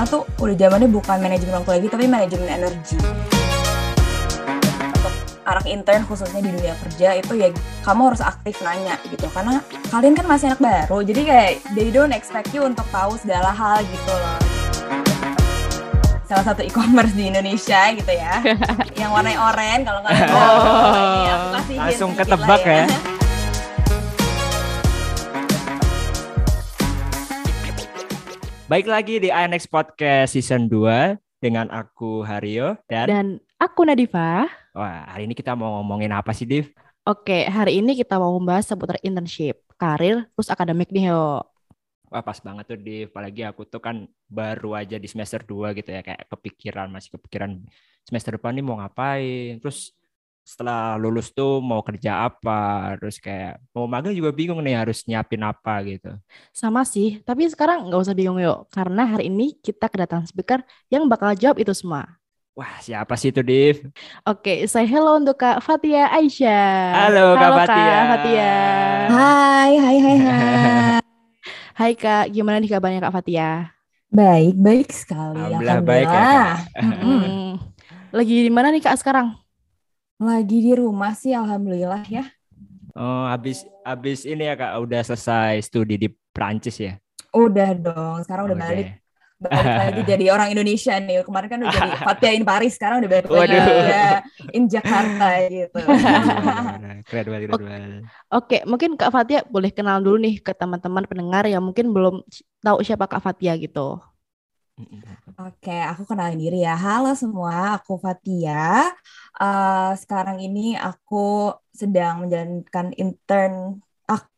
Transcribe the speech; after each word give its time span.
sekarang 0.00 0.16
tuh 0.16 0.24
udah 0.40 0.56
zamannya 0.56 0.88
bukan 0.88 1.16
manajemen 1.20 1.54
waktu 1.60 1.72
lagi 1.76 1.86
tapi 1.92 2.04
manajemen 2.08 2.48
energi. 2.48 2.96
Untuk 4.96 5.14
anak 5.44 5.66
intern 5.68 6.02
khususnya 6.08 6.40
di 6.40 6.48
dunia 6.56 6.72
kerja 6.72 7.20
itu 7.20 7.32
ya 7.36 7.52
kamu 7.84 8.08
harus 8.08 8.24
aktif 8.24 8.64
nanya 8.64 8.96
gitu. 9.12 9.28
Karena 9.28 9.60
kalian 9.92 10.16
kan 10.16 10.24
masih 10.24 10.56
anak 10.56 10.64
baru 10.64 11.04
jadi 11.04 11.20
kayak 11.20 11.50
they 11.76 11.92
don't 11.92 12.16
expect 12.16 12.48
you 12.56 12.64
untuk 12.64 12.88
tahu 12.88 13.12
segala 13.20 13.52
hal 13.52 13.84
gitu 13.84 14.12
loh. 14.16 14.40
Salah 16.24 16.44
satu 16.48 16.64
e-commerce 16.64 17.12
di 17.12 17.28
Indonesia 17.28 17.92
gitu 17.92 18.12
ya. 18.16 18.40
Yang 19.04 19.10
warnanya 19.12 19.38
oranye 19.52 19.84
kalau 19.84 20.00
kalian 20.00 20.24
tahu 20.32 20.56
Oh, 20.64 20.96
ini 20.96 21.28
aku 21.28 21.46
kasih 21.52 21.74
hint 21.76 21.84
langsung 21.84 22.10
ketebak 22.16 22.62
lah 22.64 22.88
ya. 22.88 22.88
Baik 28.70 28.86
lagi 28.86 29.18
di 29.18 29.34
INX 29.34 29.66
Podcast 29.66 30.38
Season 30.38 30.70
2 30.70 31.18
dengan 31.42 31.66
aku 31.74 32.22
Hario 32.22 32.78
dan, 32.86 33.06
Dan 33.10 33.26
aku 33.58 33.82
Nadifa. 33.82 34.46
wah 34.78 35.10
hari 35.10 35.26
ini 35.26 35.34
kita 35.34 35.58
mau 35.58 35.82
ngomongin 35.82 36.14
apa 36.14 36.30
sih 36.30 36.46
Div? 36.46 36.70
Oke, 37.02 37.50
hari 37.50 37.82
ini 37.82 37.98
kita 37.98 38.14
mau 38.22 38.30
membahas 38.38 38.70
seputar 38.70 39.02
internship, 39.02 39.58
karir, 39.74 40.22
terus 40.38 40.54
akademik 40.54 40.86
nih 40.94 41.10
yo. 41.10 41.42
Wah 42.14 42.22
pas 42.22 42.38
banget 42.38 42.70
tuh 42.70 42.78
Div, 42.78 43.10
apalagi 43.10 43.42
aku 43.42 43.66
tuh 43.66 43.82
kan 43.82 44.06
baru 44.30 44.78
aja 44.78 45.02
di 45.02 45.08
semester 45.10 45.42
2 45.42 45.74
gitu 45.74 45.90
ya 45.90 46.06
kayak 46.06 46.30
kepikiran 46.30 46.94
masih 46.94 47.18
kepikiran 47.18 47.58
semester 48.06 48.38
depan 48.38 48.54
nih 48.54 48.62
mau 48.62 48.78
ngapain. 48.78 49.58
Terus 49.58 49.98
setelah 50.50 50.98
lulus 50.98 51.30
tuh 51.30 51.62
mau 51.62 51.78
kerja 51.86 52.26
apa, 52.26 52.98
terus 52.98 53.22
kayak 53.22 53.62
mau 53.70 53.86
magang 53.86 54.10
juga 54.10 54.34
bingung 54.34 54.58
nih 54.66 54.82
harus 54.82 55.06
nyiapin 55.06 55.46
apa 55.46 55.78
gitu. 55.86 56.10
Sama 56.50 56.82
sih, 56.82 57.22
tapi 57.22 57.46
sekarang 57.46 57.86
nggak 57.86 58.02
usah 58.02 58.18
bingung 58.18 58.42
yuk, 58.42 58.66
karena 58.74 59.06
hari 59.06 59.30
ini 59.30 59.54
kita 59.62 59.86
kedatangan 59.86 60.26
speaker 60.26 60.58
yang 60.90 61.06
bakal 61.06 61.30
jawab 61.38 61.62
itu 61.62 61.70
semua. 61.70 62.18
Wah 62.58 62.82
siapa 62.82 63.14
sih 63.14 63.30
itu 63.30 63.46
Div? 63.46 63.94
Oke, 64.26 64.66
say 64.66 64.82
hello 64.90 65.22
untuk 65.22 65.38
Kak 65.38 65.62
Fatia 65.62 66.10
Aisyah. 66.10 66.98
Halo, 66.98 67.38
Kak 67.38 67.50
Fatia. 67.62 67.98
Fatia. 68.10 68.54
Hai, 69.06 69.72
hai, 69.78 69.96
hai, 70.02 70.16
hai. 70.18 70.98
Hai 71.80 71.96
Kak, 71.96 72.28
gimana 72.34 72.60
nih 72.60 72.68
kabarnya 72.74 73.00
Kak 73.00 73.14
Fatia? 73.22 73.72
Baik, 74.10 74.58
baik 74.58 74.90
sekali. 74.92 75.38
Alhamdulillah 75.38 75.80
baik 75.80 76.08
ya, 76.10 76.20
Kak. 76.20 76.54
Alhamdulillah. 76.76 77.30
Hmm. 77.30 77.50
Lagi 78.12 78.36
di 78.44 78.52
mana 78.52 78.68
nih 78.74 78.82
Kak 78.82 78.98
sekarang? 78.98 79.38
Lagi 80.20 80.60
di 80.60 80.72
rumah 80.76 81.16
sih, 81.16 81.32
alhamdulillah 81.32 82.04
ya. 82.04 82.24
Oh, 82.92 83.24
habis 83.24 83.64
habis 83.86 84.28
ini 84.28 84.44
ya 84.44 84.54
Kak, 84.58 84.84
udah 84.84 85.00
selesai 85.00 85.64
studi 85.64 85.96
di 85.96 86.08
Prancis 86.36 86.76
ya? 86.76 87.00
Udah 87.32 87.70
dong, 87.72 88.16
sekarang 88.26 88.52
udah 88.52 88.58
Udah. 88.58 88.66
balik. 88.68 88.88
Balik 89.40 89.72
lagi 89.72 90.00
jadi 90.12 90.24
orang 90.36 90.48
Indonesia 90.52 90.94
nih. 91.00 91.24
Kemarin 91.24 91.48
kan 91.48 91.58
udah 91.64 91.72
jadi 91.72 91.90
Fatia 92.04 92.30
in 92.36 92.44
Paris, 92.44 92.72
sekarang 92.76 93.00
udah 93.00 93.10
balik 93.10 93.30
lagi 93.32 93.56
Waduh. 93.56 93.64
ya, 93.88 94.04
in 94.52 94.64
Jakarta 94.68 95.26
gitu. 95.48 95.80
keren 97.08 97.26
banget, 97.32 97.42
keren 97.48 97.62
banget. 97.64 97.90
Oke, 98.28 98.56
mungkin 98.68 99.00
Kak 99.00 99.10
Fatia 99.14 99.40
boleh 99.48 99.72
kenal 99.72 100.04
dulu 100.04 100.20
nih 100.20 100.44
ke 100.44 100.52
teman-teman 100.52 101.08
pendengar 101.08 101.48
yang 101.48 101.64
mungkin 101.64 101.96
belum 101.96 102.20
tahu 102.60 102.84
siapa 102.84 103.08
Kak 103.08 103.24
Fatia 103.24 103.56
gitu. 103.56 103.96
Oke, 105.40 105.72
aku 105.72 106.02
kenalin 106.04 106.36
diri 106.40 106.56
ya. 106.66 106.76
Halo 106.76 107.16
semua, 107.16 107.80
aku 107.80 107.96
Fatia. 108.04 108.92
Eh, 109.40 109.92
sekarang 109.96 110.36
ini 110.44 110.76
aku 110.76 111.56
sedang 111.72 112.28
menjalankan 112.28 112.92
intern 113.00 113.80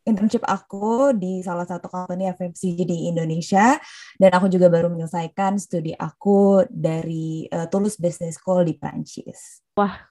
internship 0.02 0.42
aku 0.42 1.14
di 1.14 1.40
salah 1.46 1.62
satu 1.62 1.86
company 1.86 2.26
FMCG 2.34 2.78
di 2.82 2.98
Indonesia 3.06 3.78
dan 4.18 4.30
aku 4.34 4.50
juga 4.50 4.66
baru 4.66 4.90
menyelesaikan 4.90 5.58
studi 5.62 5.94
aku 5.94 6.66
dari 6.66 7.46
eh, 7.46 7.66
Toulouse 7.70 7.98
Business 7.98 8.38
School 8.38 8.66
di 8.66 8.74
Prancis. 8.74 9.62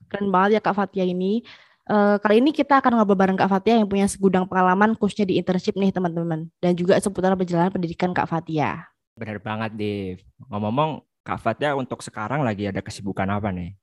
Keren 0.08 0.32
banget 0.32 0.60
ya 0.60 0.62
Kak 0.64 0.76
Fatia 0.76 1.04
ini. 1.04 1.44
Eh, 1.88 2.16
kali 2.24 2.40
ini 2.40 2.56
kita 2.56 2.80
akan 2.80 3.00
ngobrol 3.00 3.20
bareng 3.20 3.40
Kak 3.40 3.52
Fatia 3.52 3.80
yang 3.80 3.88
punya 3.88 4.08
segudang 4.08 4.48
pengalaman 4.48 4.96
khususnya 4.96 5.28
di 5.28 5.36
internship 5.40 5.76
nih 5.76 5.92
teman-teman. 5.92 6.48
Dan 6.64 6.72
juga 6.76 6.96
seputar 7.00 7.36
perjalanan 7.36 7.72
pendidikan 7.72 8.16
Kak 8.16 8.32
Fatia. 8.32 8.88
Bener 9.20 9.44
banget, 9.44 9.76
Div. 9.76 10.24
Ngomong-ngomong, 10.48 11.04
Kak 11.22 11.44
Fatia 11.44 11.76
untuk 11.76 12.00
sekarang 12.00 12.48
lagi 12.48 12.66
ada 12.66 12.80
kesibukan 12.80 13.28
apa 13.28 13.52
nih? 13.52 13.76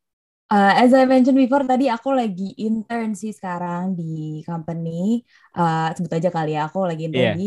Uh, 0.49 0.73
as 0.81 0.97
I 0.97 1.05
mentioned 1.05 1.37
before, 1.37 1.61
tadi 1.69 1.93
aku 1.93 2.09
lagi 2.17 2.57
intern 2.57 3.13
sih 3.13 3.33
sekarang 3.37 3.93
di 4.01 4.41
company. 4.49 5.21
Uh, 5.53 5.93
sebut 5.93 6.13
aja 6.17 6.31
kali 6.33 6.57
ya, 6.57 6.61
aku 6.73 6.79
lagi 6.89 7.03
intern 7.09 7.29
Iya. 7.29 7.33
di 7.37 7.41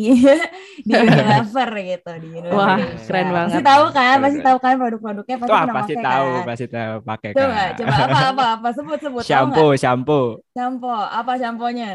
di 0.88 0.94
Unilever 1.10 1.70
gitu 1.90 2.10
di 2.24 2.30
Wah, 2.56 2.78
Indonesia. 2.78 3.02
keren 3.08 3.28
banget. 3.36 3.50
Pasti 3.50 3.60
tahu 3.66 3.84
kan, 3.98 4.16
pasti 4.24 4.40
tahu 4.46 4.58
kan 4.64 4.74
produk-produknya 4.82 5.36
pasti 5.42 5.56
Wah, 5.56 5.66
pernah 5.66 5.76
pasti 5.76 5.94
pakai 5.94 6.04
tahu, 6.06 6.28
kan. 6.34 6.46
pasti 6.48 6.66
tahu 6.76 6.94
pakai 7.10 7.32
Coba, 7.34 7.58
Kak. 7.64 7.78
coba 7.80 7.96
apa 8.06 8.18
apa 8.32 8.44
apa 8.56 8.68
sebut 8.78 9.00
sebut 9.06 9.26
tahu 9.32 9.46
Shampoo, 9.48 9.76
shampoo. 9.78 10.42
Shampoo, 10.56 10.92
apa 11.20 11.32
shampoonya? 11.42 11.88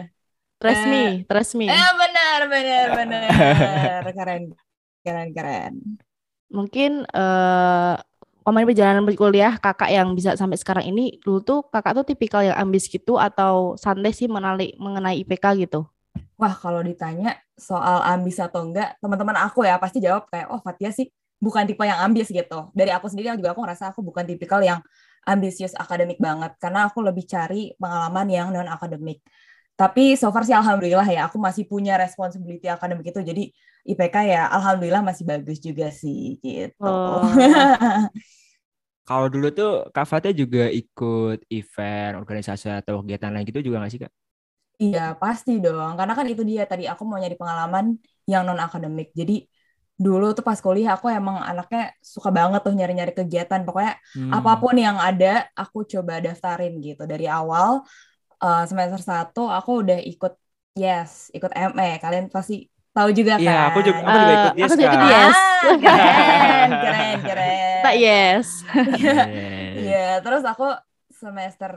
Trust 0.61 0.85
Eh, 0.85 0.87
me, 0.87 1.25
trust 1.29 1.55
me. 1.55 1.69
Eh 1.71 1.89
benar 2.01 2.41
benar 2.53 2.87
benar 2.99 4.03
keren 4.17 4.43
keren 5.05 5.29
keren. 5.37 5.75
Mungkin 6.57 6.91
eh 7.11 7.95
ngomongin 8.47 8.71
perjalanan 8.71 9.03
kuliah 9.11 9.59
kakak 9.59 9.91
yang 9.91 10.15
bisa 10.15 10.39
sampai 10.39 10.55
sekarang 10.55 10.87
ini 10.87 11.19
dulu 11.19 11.43
tuh 11.43 11.59
kakak 11.67 11.99
tuh 11.99 12.15
tipikal 12.15 12.47
yang 12.47 12.55
ambis 12.55 12.87
gitu 12.87 13.19
atau 13.19 13.75
santai 13.75 14.15
sih 14.15 14.31
mengenai 14.31 14.79
mengenai 14.79 15.27
IPK 15.27 15.67
gitu. 15.67 15.91
Wah, 16.39 16.55
kalau 16.55 16.79
ditanya 16.87 17.43
soal 17.59 18.07
ambis 18.07 18.39
atau 18.39 18.63
enggak, 18.63 18.95
teman-teman 19.03 19.35
aku 19.43 19.67
ya 19.67 19.81
pasti 19.83 19.99
jawab 19.99 20.31
kayak, 20.31 20.47
oh 20.53 20.63
Fatia 20.63 20.95
sih 20.95 21.11
bukan 21.43 21.67
tipe 21.67 21.83
yang 21.83 21.99
ambis 21.99 22.31
gitu. 22.31 22.71
Dari 22.71 22.95
aku 22.95 23.11
sendiri 23.11 23.35
juga 23.35 23.51
aku 23.51 23.67
ngerasa 23.67 23.91
aku 23.91 24.05
bukan 24.05 24.23
tipikal 24.23 24.63
yang 24.63 24.79
ambisius 25.27 25.75
akademik 25.75 26.23
banget, 26.23 26.55
karena 26.63 26.87
aku 26.87 27.03
lebih 27.03 27.27
cari 27.27 27.75
pengalaman 27.81 28.31
yang 28.31 28.47
non 28.55 28.71
akademik. 28.71 29.27
Tapi 29.75 30.15
so 30.15 30.31
far 30.31 30.47
sih 30.47 30.55
alhamdulillah 30.55 31.09
ya, 31.09 31.27
aku 31.27 31.37
masih 31.37 31.67
punya 31.67 31.99
responsibility 31.99 32.71
akademik 32.71 33.11
itu, 33.11 33.21
jadi 33.27 33.51
IPK 33.91 34.17
ya 34.33 34.39
alhamdulillah 34.57 35.03
masih 35.09 35.25
bagus 35.31 35.59
juga 35.67 35.87
sih 36.01 36.19
gitu. 36.45 36.85
Oh. 36.85 37.23
Kalau 39.09 39.27
dulu 39.35 39.47
tuh 39.59 39.71
Kak 39.95 40.07
Fatia 40.11 40.33
juga 40.43 40.67
ikut 40.81 41.37
event, 41.57 42.13
organisasi 42.21 42.67
atau 42.83 42.95
kegiatan 43.03 43.31
lain 43.33 43.47
gitu 43.51 43.61
juga 43.71 43.77
nggak 43.81 43.93
sih 43.95 44.01
Kak? 44.05 44.13
Iya, 44.83 45.01
pasti 45.23 45.51
dong. 45.65 45.91
Karena 45.99 46.13
kan 46.19 46.27
itu 46.33 46.43
dia 46.51 46.63
tadi 46.71 46.85
aku 46.93 47.03
mau 47.09 47.17
nyari 47.21 47.37
pengalaman 47.41 47.87
yang 48.31 48.43
non 48.47 48.61
akademik. 48.67 49.09
Jadi 49.21 49.33
dulu 50.05 50.25
tuh 50.37 50.45
pas 50.49 50.59
kuliah 50.65 50.91
aku 50.97 51.07
emang 51.19 51.37
anaknya 51.51 51.81
suka 52.15 52.29
banget 52.39 52.61
tuh 52.67 52.73
nyari-nyari 52.79 53.13
kegiatan. 53.19 53.61
Pokoknya 53.67 53.93
Hmm. 54.15 54.33
apa 54.37 54.51
pun 54.61 54.75
yang 54.87 54.97
ada 55.09 55.27
aku 55.61 55.79
coba 55.93 56.13
daftarin 56.25 56.73
gitu. 56.87 57.03
Dari 57.13 57.25
awal 57.39 57.71
eh, 58.45 58.61
semester 58.71 59.01
1 59.11 59.41
aku 59.59 59.71
udah 59.83 59.99
ikut 60.13 60.33
yes, 60.83 61.13
ikut 61.37 61.53
ME. 61.71 61.89
Kalian 62.05 62.27
pasti 62.37 62.55
tahu 62.97 63.11
juga 63.13 63.37
kan? 63.37 63.45
Iya, 63.45 63.59
aku 63.69 63.79
juga 63.85 63.99
aku 64.01 64.17
juga 64.17 64.33
Eh, 64.33 64.37
ikut 64.37 64.53
aku 64.57 64.57
yes, 64.57 64.73
juga 64.73 64.87
ikut 64.89 64.97
Kak. 64.99 65.11
yes. 65.13 65.37
Ah, 65.37 65.77
keren, 65.85 66.71
keren, 66.81 67.17
keren. 67.21 67.81
Tak 67.85 67.95
yes. 67.97 68.47
Iya. 68.97 69.15
Iya, 69.77 70.09
terus 70.25 70.43
aku 70.43 70.67
semester 71.13 71.71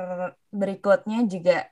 berikutnya 0.50 1.19
juga 1.25 1.68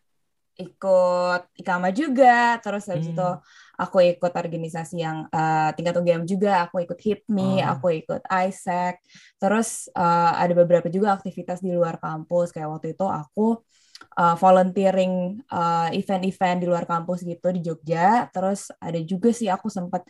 ikut 0.58 1.42
IKAMA 1.56 1.94
juga, 1.94 2.58
terus 2.58 2.90
habis 2.90 3.06
Hmm. 3.06 3.14
itu 3.14 3.30
aku 3.78 3.98
ikut 4.02 4.34
organisasi 4.34 4.96
yang 4.98 5.30
eh, 5.30 5.70
tingkat 5.78 5.94
UGM 5.96 6.26
juga, 6.26 6.66
aku 6.66 6.82
ikut 6.82 6.98
HIPMI, 6.98 7.62
Oh. 7.62 7.78
aku 7.78 7.88
ikut 7.94 8.26
ISEC, 8.26 8.98
terus 9.38 9.86
eh, 9.94 10.32
ada 10.34 10.54
beberapa 10.58 10.90
juga 10.90 11.14
aktivitas 11.14 11.62
di 11.62 11.70
luar 11.70 12.02
kampus, 12.02 12.50
kayak 12.50 12.74
waktu 12.74 12.98
itu 12.98 13.06
aku 13.06 13.62
eh, 13.98 14.36
volunteering 14.38 15.14
eh, 15.46 15.90
event-event 16.00 16.58
di 16.62 16.68
luar 16.70 16.86
kampus 16.86 17.22
gitu 17.24 17.48
di 17.52 17.62
Jogja, 17.66 18.28
terus 18.32 18.70
ada 18.78 19.00
juga 19.02 19.30
sih 19.34 19.48
aku 19.48 19.68
sempat 19.70 20.04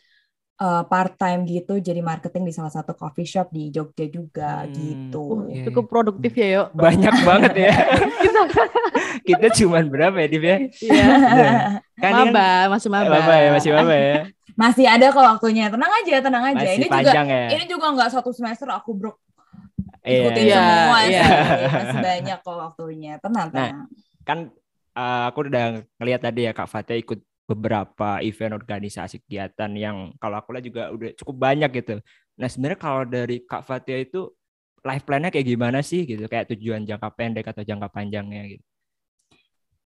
eh, 0.57 0.83
part-time 0.89 1.45
gitu 1.45 1.77
jadi 1.77 2.01
marketing 2.01 2.49
di 2.49 2.53
salah 2.55 2.73
satu 2.73 2.93
coffee 2.97 3.29
shop 3.29 3.53
di 3.53 3.69
Jogja 3.69 4.05
juga 4.09 4.65
Hmm. 4.65 4.73
gitu. 4.73 5.25
Iya, 5.49 5.63
Cukup 5.69 5.85
produktif 5.87 6.33
ya 6.33 6.47
yuk. 6.61 6.67
Banyak 6.73 7.13
banget 7.29 7.53
ya. 7.55 7.73
Kita 9.27 9.47
cuman 9.51 9.83
berapa 9.91 10.17
ya, 10.23 10.27
Div 10.31 10.43
ya? 10.43 10.57
Iya. 10.79 11.05
Kan 11.99 12.11
ini 12.13 12.31
kan- 12.31 12.31
Maba, 12.31 12.49
masih 12.77 12.89
maba. 12.89 13.11
Maba 13.11 13.35
ya, 13.35 13.49
masih 13.51 13.69
maba 13.75 13.93
ya. 13.95 14.15
Masih 14.57 14.85
ada 14.89 15.05
kok 15.13 15.21
waktunya. 15.21 15.69
Tenang 15.69 15.91
aja, 16.01 16.15
tenang 16.23 16.43
aja. 16.49 16.57
Masih 16.65 16.77
ini 16.81 16.87
juga 16.89 17.11
ya. 17.21 17.47
ini 17.53 17.65
juga 17.69 17.87
nggak 17.93 18.09
satu 18.17 18.31
semester 18.33 18.67
aku 18.71 18.91
bro 18.97 19.11
Iya, 19.13 19.26
ikutin 20.15 20.47
Iya, 20.47 20.57
semua 20.57 20.97
iya. 21.05 21.21
sih. 21.21 21.27
Masih 21.77 21.97
banyak 22.07 22.37
kok 22.45 22.57
waktunya. 22.63 23.11
Tenang, 23.23 23.47
Nah, 23.55 23.69
tenang. 23.71 23.87
Kan 24.27 24.39
eh, 24.97 25.23
aku 25.29 25.39
udah 25.47 25.65
ngeliat 25.99 26.21
tadi 26.25 26.39
ya 26.47 26.51
Kak 26.57 26.69
Fatia 26.71 26.97
ikut 26.99 27.19
beberapa 27.47 28.19
event 28.27 28.53
organisasi 28.59 29.23
kegiatan 29.23 29.71
yang 29.75 29.97
kalau 30.19 30.35
aku 30.41 30.51
lihat 30.55 30.65
juga 30.67 30.83
udah 30.95 31.09
cukup 31.19 31.35
banyak 31.47 31.69
gitu. 31.79 31.93
Nah 32.39 32.47
sebenarnya 32.51 32.79
kalau 32.79 33.03
dari 33.07 33.35
Kak 33.47 33.63
Fatia 33.67 33.97
itu 34.03 34.17
life 34.87 35.03
plan-nya 35.07 35.29
kayak 35.33 35.47
gimana 35.47 35.79
sih 35.83 36.03
gitu? 36.03 36.23
Kayak 36.31 36.51
tujuan 36.55 36.83
jangka 36.89 37.09
pendek 37.17 37.45
atau 37.51 37.63
jangka 37.63 37.87
panjangnya 37.91 38.41
gitu. 38.51 38.63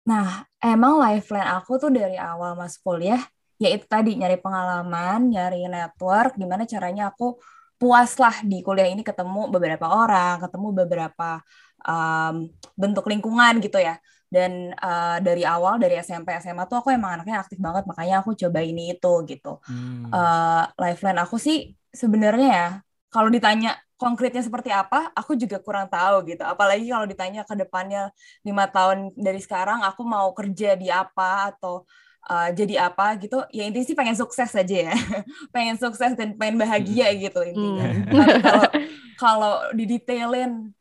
Nah, 0.09 0.43
emang 0.65 0.93
life 1.03 1.29
plan 1.31 1.47
aku 1.57 1.73
tuh 1.83 1.91
dari 1.93 2.17
awal 2.17 2.57
masuk 2.61 2.81
kuliah, 2.89 3.21
ya 3.63 3.69
itu 3.77 3.85
tadi 3.87 4.17
nyari 4.19 4.37
pengalaman, 4.41 5.19
nyari 5.33 5.69
network, 5.69 6.35
gimana 6.41 6.65
caranya 6.73 7.13
aku 7.13 7.37
puas 7.81 8.21
lah 8.21 8.45
di 8.45 8.61
kuliah 8.61 8.93
ini 8.93 9.01
ketemu 9.01 9.49
beberapa 9.49 9.89
orang, 9.89 10.37
ketemu 10.45 10.69
beberapa 10.85 11.41
um, 11.81 12.45
bentuk 12.77 13.09
lingkungan 13.09 13.57
gitu 13.65 13.81
ya. 13.81 13.97
Dan 14.31 14.77
uh, 14.79 15.19
dari 15.19 15.43
awal 15.43 15.81
dari 15.81 15.99
SMP 15.99 16.31
SMA 16.39 16.69
tuh 16.69 16.85
aku 16.85 16.93
emang 16.93 17.19
anaknya 17.19 17.41
aktif 17.41 17.59
banget, 17.59 17.89
makanya 17.89 18.21
aku 18.21 18.37
coba 18.37 18.61
ini 18.61 18.95
itu 18.95 19.13
gitu. 19.27 19.59
Hmm. 19.65 20.13
Uh, 20.13 20.69
lifeline 20.77 21.19
aku 21.19 21.41
sih 21.41 21.75
sebenarnya 21.91 22.49
ya, 22.53 22.69
kalau 23.11 23.33
ditanya 23.33 23.75
konkretnya 23.99 24.41
seperti 24.41 24.71
apa, 24.71 25.11
aku 25.17 25.35
juga 25.35 25.59
kurang 25.59 25.91
tahu 25.91 26.31
gitu. 26.31 26.47
Apalagi 26.47 26.89
kalau 26.89 27.05
ditanya 27.11 27.43
ke 27.43 27.59
depannya 27.59 28.15
lima 28.47 28.71
tahun 28.71 29.13
dari 29.19 29.41
sekarang, 29.43 29.83
aku 29.83 30.07
mau 30.07 30.31
kerja 30.31 30.79
di 30.79 30.93
apa 30.93 31.51
atau 31.51 31.85
uh, 32.29 32.51
jadi 32.53 32.91
apa 32.91 33.17
gitu 33.23 33.41
ya 33.55 33.65
intinya 33.65 33.87
sih 33.87 33.97
pengen 33.97 34.17
sukses 34.19 34.51
aja 34.53 34.93
ya 34.93 34.95
pengen 35.55 35.77
sukses 35.81 36.13
dan 36.19 36.37
pengen 36.37 36.61
bahagia 36.61 37.15
hmm. 37.15 37.19
gitu 37.25 37.41
intinya 37.47 37.87
hmm. 37.89 38.05
kalau 38.45 38.67
kalau 39.23 39.55
didetailin 39.73 40.73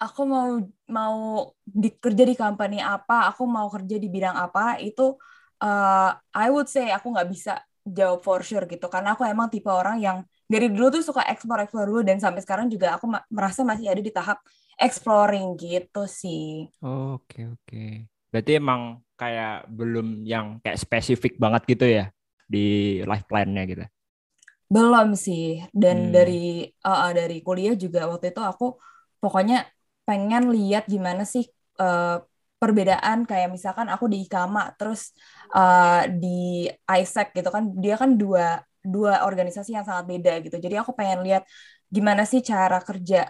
aku 0.00 0.22
mau 0.24 0.48
mau 0.88 1.16
di, 1.64 1.92
kerja 1.92 2.24
di 2.24 2.34
company 2.38 2.80
apa 2.80 3.28
aku 3.28 3.44
mau 3.44 3.68
kerja 3.68 4.00
di 4.00 4.08
bidang 4.08 4.36
apa 4.36 4.80
itu 4.80 5.16
uh, 5.60 6.10
I 6.32 6.48
would 6.48 6.72
say 6.72 6.88
aku 6.88 7.12
nggak 7.12 7.28
bisa 7.28 7.60
jawab 7.84 8.24
for 8.24 8.40
sure 8.40 8.64
gitu 8.68 8.88
karena 8.88 9.16
aku 9.16 9.24
emang 9.24 9.48
tipe 9.48 9.68
orang 9.68 10.00
yang 10.00 10.24
dari 10.48 10.68
dulu 10.68 11.00
tuh 11.00 11.04
suka 11.04 11.24
explore 11.28 11.64
explore 11.64 11.88
dulu 11.88 12.02
dan 12.04 12.20
sampai 12.20 12.40
sekarang 12.44 12.66
juga 12.68 12.96
aku 12.96 13.08
merasa 13.28 13.64
masih 13.64 13.88
ada 13.88 14.02
di 14.02 14.12
tahap 14.12 14.40
exploring 14.80 15.56
gitu 15.60 16.08
sih. 16.08 16.68
Oke 16.80 17.20
okay, 17.20 17.44
oke. 17.44 17.60
Okay. 17.68 18.09
Berarti 18.30 18.52
emang 18.56 19.02
kayak 19.18 19.68
belum 19.68 20.24
yang 20.24 20.62
kayak 20.64 20.80
spesifik 20.80 21.36
banget 21.36 21.62
gitu 21.68 21.86
ya 21.86 22.04
di 22.46 22.98
life 23.04 23.26
plan-nya 23.28 23.62
gitu. 23.68 23.84
Belum 24.70 25.18
sih. 25.18 25.66
Dan 25.74 26.08
hmm. 26.08 26.12
dari 26.14 26.70
uh, 26.86 27.10
dari 27.10 27.42
kuliah 27.42 27.74
juga 27.74 28.06
waktu 28.06 28.30
itu 28.30 28.40
aku 28.40 28.78
pokoknya 29.18 29.66
pengen 30.06 30.50
lihat 30.54 30.86
gimana 30.86 31.26
sih 31.26 31.46
uh, 31.78 32.22
perbedaan 32.60 33.24
kayak 33.24 33.48
misalkan 33.50 33.88
aku 33.88 34.04
di 34.10 34.26
IKAMA 34.28 34.76
terus 34.76 35.16
uh, 35.56 36.04
di 36.06 36.68
ISEC 36.84 37.32
gitu 37.32 37.48
kan 37.48 37.72
dia 37.78 37.96
kan 37.96 38.14
dua 38.20 38.60
dua 38.84 39.24
organisasi 39.28 39.76
yang 39.76 39.84
sangat 39.84 40.06
beda 40.08 40.32
gitu. 40.44 40.56
Jadi 40.56 40.76
aku 40.80 40.92
pengen 40.96 41.20
lihat 41.26 41.44
gimana 41.90 42.22
sih 42.24 42.40
cara 42.40 42.78
kerja 42.80 43.28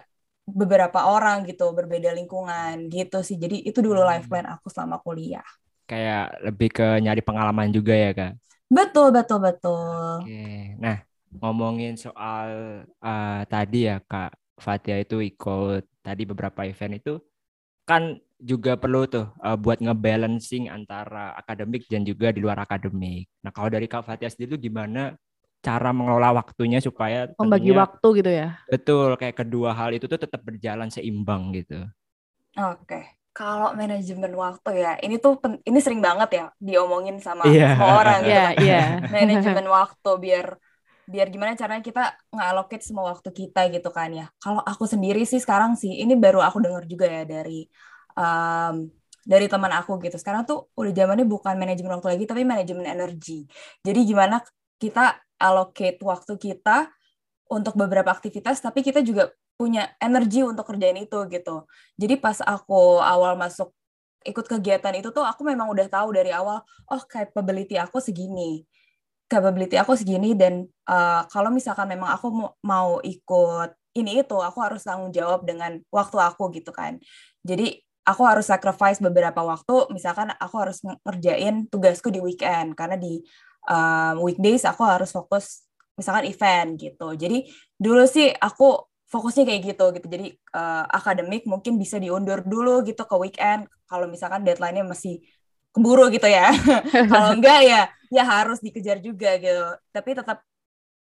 beberapa 0.53 1.07
orang 1.07 1.47
gitu, 1.47 1.71
berbeda 1.73 2.13
lingkungan 2.13 2.91
gitu 2.91 3.23
sih. 3.23 3.39
Jadi 3.39 3.63
itu 3.65 3.79
dulu 3.81 4.03
life 4.03 4.27
hmm. 4.27 4.31
plan 4.31 4.47
aku 4.53 4.67
selama 4.69 4.99
kuliah 4.99 5.45
kayak 5.91 6.39
lebih 6.47 6.69
ke 6.71 6.87
nyari 7.03 7.19
pengalaman 7.19 7.67
juga 7.67 7.91
ya 7.91 8.15
kak 8.15 8.33
betul 8.71 9.11
betul 9.11 9.43
betul 9.43 10.23
oke 10.23 10.47
nah 10.79 11.03
ngomongin 11.35 11.99
soal 11.99 12.47
uh, 13.03 13.43
tadi 13.51 13.91
ya 13.91 13.99
kak 13.99 14.31
Fatia 14.55 15.03
itu 15.03 15.19
ikut 15.19 15.83
tadi 15.99 16.23
beberapa 16.23 16.63
event 16.63 16.95
itu 16.95 17.19
kan 17.83 18.15
juga 18.39 18.79
perlu 18.79 19.03
tuh 19.09 19.27
uh, 19.43 19.57
buat 19.59 19.83
ngebalancing 19.83 20.71
antara 20.71 21.35
akademik 21.35 21.89
dan 21.89 22.05
juga 22.05 22.33
di 22.33 22.41
luar 22.41 22.57
akademik. 22.61 23.29
Nah 23.41 23.53
kalau 23.53 23.69
dari 23.69 23.85
Kak 23.85 24.05
Fatia 24.05 24.29
sendiri 24.29 24.53
itu 24.53 24.69
gimana 24.69 25.13
cara 25.61 25.93
mengelola 25.93 26.33
waktunya 26.41 26.81
supaya 26.81 27.29
membagi 27.37 27.69
tentunya, 27.69 27.81
waktu 27.85 28.07
gitu 28.17 28.31
ya? 28.33 28.49
Betul, 28.65 29.09
kayak 29.15 29.45
kedua 29.45 29.77
hal 29.77 29.93
itu 29.93 30.09
tuh 30.09 30.17
tetap 30.17 30.41
berjalan 30.41 30.89
seimbang 30.89 31.53
gitu. 31.53 31.85
Oke. 32.57 33.21
Kalau 33.31 33.71
manajemen 33.71 34.35
waktu 34.35 34.83
ya, 34.83 34.99
ini 34.99 35.15
tuh 35.15 35.39
pen, 35.39 35.63
ini 35.63 35.79
sering 35.79 36.03
banget 36.03 36.29
ya 36.35 36.45
diomongin 36.59 37.15
sama 37.23 37.47
yeah. 37.47 37.79
semua 37.79 38.03
orang 38.03 38.19
gitu. 38.27 38.35
Yeah, 38.35 38.49
kan. 38.51 38.65
yeah. 38.67 38.87
manajemen 39.07 39.65
waktu 39.71 40.11
biar 40.19 40.47
biar 41.07 41.27
gimana 41.31 41.55
caranya 41.55 41.83
kita 41.83 42.03
ngalokit 42.31 42.81
semua 42.83 43.15
waktu 43.15 43.29
kita 43.31 43.71
gitu 43.71 43.89
kan 43.93 44.11
ya. 44.11 44.27
Kalau 44.41 44.59
aku 44.59 44.83
sendiri 44.83 45.23
sih 45.23 45.39
sekarang 45.39 45.79
sih 45.79 46.03
ini 46.03 46.17
baru 46.19 46.43
aku 46.43 46.59
dengar 46.59 46.83
juga 46.89 47.07
ya 47.07 47.23
dari 47.23 47.69
um, 48.19 48.91
dari 49.23 49.45
teman 49.47 49.71
aku 49.79 49.95
gitu. 50.01 50.17
Sekarang 50.17 50.43
tuh 50.43 50.67
udah 50.75 50.91
zamannya 50.91 51.23
bukan 51.23 51.55
manajemen 51.55 51.93
waktu 52.01 52.17
lagi 52.17 52.23
tapi 52.27 52.43
manajemen 52.43 52.83
energi. 52.83 53.47
Jadi 53.85 53.99
gimana 54.03 54.41
kita 54.81 55.21
allocate 55.37 56.01
waktu 56.01 56.33
kita 56.41 56.89
untuk 57.53 57.77
beberapa 57.77 58.09
aktivitas 58.09 58.57
tapi 58.57 58.81
kita 58.81 59.05
juga 59.05 59.29
punya 59.61 59.93
energi 60.01 60.41
untuk 60.41 60.65
kerjain 60.65 60.97
itu 60.97 61.21
gitu. 61.29 61.69
Jadi 62.01 62.17
pas 62.17 62.41
aku 62.41 62.97
awal 62.97 63.37
masuk 63.37 63.69
ikut 64.25 64.45
kegiatan 64.49 64.93
itu 64.97 65.13
tuh 65.13 65.21
aku 65.21 65.45
memang 65.45 65.69
udah 65.69 65.85
tahu 65.85 66.17
dari 66.17 66.33
awal, 66.33 66.65
oh 66.89 67.01
capability 67.05 67.77
aku 67.77 68.01
segini, 68.01 68.65
capability 69.29 69.77
aku 69.77 69.97
segini 69.97 70.33
dan 70.33 70.65
uh, 70.89 71.25
kalau 71.29 71.53
misalkan 71.53 71.89
memang 71.89 72.09
aku 72.13 72.29
mau 72.65 73.01
ikut 73.01 73.69
ini 73.97 74.23
itu, 74.23 74.37
aku 74.39 74.57
harus 74.63 74.81
tanggung 74.87 75.11
jawab 75.11 75.43
dengan 75.43 75.77
waktu 75.91 76.17
aku 76.17 76.53
gitu 76.57 76.71
kan. 76.71 76.95
Jadi 77.43 77.81
aku 78.05 78.21
harus 78.23 78.49
sacrifice 78.49 79.01
beberapa 79.01 79.41
waktu, 79.45 79.89
misalkan 79.93 80.33
aku 80.37 80.55
harus 80.57 80.81
ngerjain 80.81 81.67
tugasku 81.69 82.09
di 82.09 82.21
weekend 82.21 82.73
karena 82.77 82.95
di 82.97 83.21
um, 83.67 84.25
weekdays 84.25 84.65
aku 84.65 84.81
harus 84.85 85.13
fokus 85.13 85.65
misalkan 85.97 86.25
event 86.29 86.79
gitu. 86.79 87.13
Jadi 87.13 87.45
dulu 87.77 88.05
sih 88.09 88.31
aku 88.33 88.89
fokusnya 89.11 89.43
kayak 89.43 89.61
gitu 89.75 89.85
gitu. 89.99 90.07
Jadi 90.07 90.27
uh, 90.55 90.87
akademik 90.87 91.43
mungkin 91.43 91.75
bisa 91.75 91.99
diundur 91.99 92.41
dulu 92.47 92.81
gitu 92.87 93.03
ke 93.03 93.15
weekend. 93.19 93.67
Kalau 93.85 94.07
misalkan 94.07 94.47
deadline-nya 94.47 94.87
masih 94.87 95.19
keburu 95.75 96.07
gitu 96.09 96.25
ya. 96.25 96.49
Kalau 97.11 97.29
enggak 97.37 97.59
ya 97.67 97.81
ya 98.07 98.23
harus 98.23 98.63
dikejar 98.63 99.03
juga 99.03 99.35
gitu. 99.37 99.75
Tapi 99.91 100.09
tetap 100.15 100.41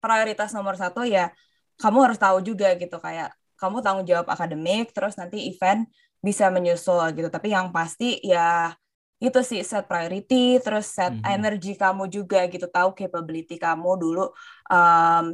prioritas 0.02 0.50
nomor 0.52 0.74
satu 0.74 1.06
ya 1.06 1.30
kamu 1.78 2.10
harus 2.10 2.18
tahu 2.18 2.42
juga 2.42 2.74
gitu. 2.74 2.98
Kayak 2.98 3.32
kamu 3.56 3.78
tanggung 3.84 4.06
jawab 4.08 4.26
akademik 4.26 4.90
terus 4.90 5.14
nanti 5.14 5.46
event 5.46 5.86
bisa 6.18 6.50
menyusul 6.50 7.14
gitu. 7.14 7.30
Tapi 7.30 7.54
yang 7.54 7.70
pasti 7.70 8.18
ya 8.26 8.74
itu 9.20 9.40
sih 9.44 9.60
set 9.60 9.84
priority 9.84 10.56
terus 10.64 10.88
set 10.88 11.12
mm 11.12 11.20
-hmm. 11.20 11.34
energi 11.36 11.72
kamu 11.76 12.08
juga 12.08 12.48
gitu 12.48 12.66
tahu 12.72 12.96
capability 12.96 13.60
kamu 13.60 13.90
dulu 14.00 14.32
um, 14.72 15.24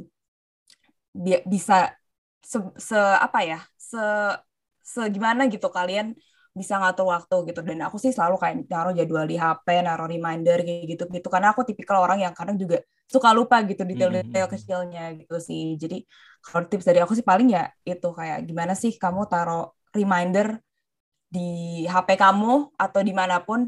bi 1.15 1.41
bisa 1.47 1.95
se, 2.43 2.59
se 2.77 2.99
apa 2.99 3.41
ya 3.47 3.59
se 3.79 4.03
segimana 4.83 5.47
gitu 5.47 5.71
kalian 5.71 6.19
bisa 6.57 6.81
ngatur 6.81 7.13
waktu 7.13 7.53
gitu 7.53 7.61
dan 7.61 7.85
aku 7.85 8.01
sih 8.01 8.17
selalu 8.17 8.41
kayak 8.41 8.65
naruh 8.73 8.97
jadwal 8.97 9.29
di 9.29 9.37
HP, 9.37 9.85
naruh 9.85 10.09
reminder 10.09 10.65
kayak 10.65 10.89
gitu 10.89 11.05
gitu 11.13 11.29
karena 11.29 11.53
aku 11.53 11.69
tipikal 11.69 12.01
orang 12.01 12.25
yang 12.25 12.33
kadang 12.33 12.57
juga 12.57 12.81
suka 13.05 13.29
lupa 13.37 13.61
gitu 13.69 13.85
detail-detail 13.85 14.49
hmm. 14.49 14.55
kecilnya 14.57 15.05
gitu 15.21 15.37
sih. 15.37 15.77
Jadi 15.77 16.09
kalau 16.41 16.65
tips 16.65 16.89
dari 16.89 17.05
aku 17.05 17.13
sih 17.13 17.21
paling 17.21 17.53
ya 17.53 17.69
itu 17.85 18.09
kayak 18.09 18.49
gimana 18.49 18.73
sih 18.73 18.97
kamu 18.97 19.29
taruh 19.29 19.77
reminder 19.93 20.57
di 21.27 21.83
HP 21.87 22.15
kamu 22.17 22.79
atau 22.79 23.01
di 23.03 23.13
mana 23.13 23.43
pun 23.43 23.67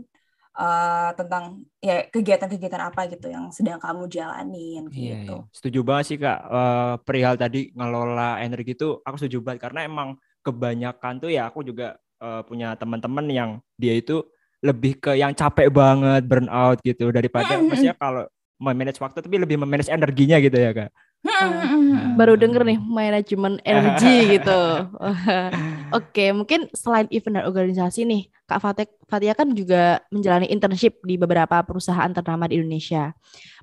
uh, 0.58 1.10
tentang 1.14 1.62
ya 1.78 2.06
kegiatan-kegiatan 2.10 2.82
apa 2.90 3.06
gitu 3.10 3.30
yang 3.30 3.50
sedang 3.54 3.78
kamu 3.78 4.10
jalanin 4.10 4.90
iya, 4.90 5.22
gitu. 5.22 5.36
Iya. 5.46 5.50
Setuju 5.54 5.80
banget 5.86 6.04
sih 6.10 6.18
kak. 6.18 6.40
Uh, 6.50 6.94
perihal 7.06 7.34
tadi 7.38 7.70
ngelola 7.72 8.42
energi 8.42 8.74
itu 8.74 8.98
aku 9.02 9.16
setuju 9.16 9.38
banget 9.42 9.70
karena 9.70 9.86
emang 9.86 10.18
kebanyakan 10.42 11.22
tuh 11.22 11.30
ya 11.30 11.50
aku 11.50 11.62
juga 11.66 11.98
uh, 12.22 12.42
punya 12.42 12.74
teman-teman 12.74 13.26
yang 13.30 13.50
dia 13.78 13.94
itu 13.94 14.22
lebih 14.58 14.98
ke 14.98 15.14
yang 15.14 15.30
capek 15.38 15.70
banget 15.70 16.26
burn 16.26 16.50
out 16.50 16.82
gitu 16.82 17.14
daripada 17.14 17.62
maksudnya 17.62 17.94
kalau 17.94 18.26
memanage 18.58 18.98
waktu 18.98 19.22
tapi 19.22 19.38
lebih 19.38 19.54
memanage 19.54 19.86
energinya 19.86 20.42
gitu 20.42 20.58
ya 20.58 20.74
kak. 20.74 20.90
Hmm, 21.18 22.14
baru 22.14 22.38
denger 22.38 22.62
nih 22.62 22.78
manajemen 22.78 23.58
energi 23.62 24.16
gitu. 24.38 24.60
Oke, 25.94 26.32
mungkin 26.36 26.68
selain 26.74 27.08
event 27.08 27.40
dan 27.40 27.44
organisasi 27.48 28.04
nih, 28.04 28.22
Kak 28.44 28.60
Fatia, 28.60 28.86
Fatia 29.08 29.32
kan 29.32 29.52
juga 29.52 30.02
menjalani 30.12 30.48
internship 30.48 31.00
di 31.04 31.16
beberapa 31.16 31.60
perusahaan 31.64 32.10
ternama 32.12 32.48
di 32.48 32.60
Indonesia. 32.60 33.12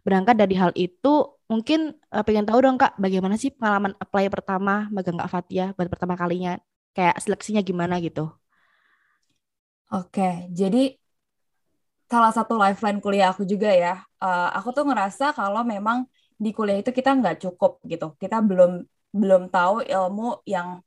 Berangkat 0.01 0.36
dari 0.38 0.55
hal 0.58 0.72
itu, 0.74 1.38
mungkin 1.50 1.94
uh, 2.13 2.24
pengen 2.25 2.46
tahu 2.46 2.60
dong 2.62 2.77
Kak, 2.77 2.98
bagaimana 2.98 3.36
sih 3.38 3.53
pengalaman 3.53 3.94
apply 3.98 4.29
pertama 4.34 4.89
magang 4.89 5.17
Kak 5.17 5.29
Fatia 5.29 5.74
buat 5.77 5.89
pertama 5.89 6.13
kalinya? 6.17 6.58
Kayak 6.96 7.20
seleksinya 7.22 7.62
gimana 7.65 8.00
gitu? 8.00 8.32
Oke, 9.91 10.50
jadi 10.50 10.98
salah 12.10 12.34
satu 12.34 12.58
lifeline 12.58 13.01
kuliah 13.01 13.34
aku 13.34 13.44
juga 13.44 13.70
ya. 13.70 14.01
Uh, 14.17 14.50
aku 14.55 14.74
tuh 14.74 14.86
ngerasa 14.88 15.36
kalau 15.36 15.62
memang 15.62 16.08
di 16.36 16.51
kuliah 16.51 16.84
itu 16.84 16.91
kita 16.91 17.15
nggak 17.15 17.48
cukup 17.48 17.79
gitu 17.88 18.12
kita 18.20 18.44
belum 18.44 18.84
belum 19.15 19.48
tahu 19.48 19.88
ilmu 19.88 20.44
yang 20.44 20.84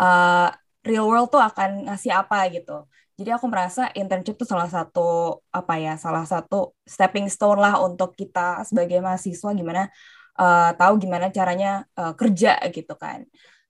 uh, 0.00 0.48
real 0.86 1.06
world 1.06 1.28
tuh 1.30 1.42
akan 1.42 1.88
ngasih 1.90 2.12
apa 2.14 2.48
gitu 2.52 2.86
jadi 3.18 3.34
aku 3.34 3.50
merasa 3.50 3.90
internship 3.98 4.38
tuh 4.38 4.46
salah 4.46 4.70
satu 4.70 5.42
apa 5.50 5.74
ya 5.78 5.98
salah 5.98 6.22
satu 6.22 6.74
stepping 6.86 7.26
stone 7.26 7.58
lah 7.58 7.82
untuk 7.82 8.14
kita 8.14 8.62
sebagai 8.62 9.02
mahasiswa 9.02 9.50
gimana 9.54 9.90
uh, 10.38 10.70
tahu 10.78 11.02
gimana 11.02 11.30
caranya 11.34 11.82
uh, 11.98 12.14
kerja 12.14 12.62
gitu 12.70 12.94
kan 12.94 13.26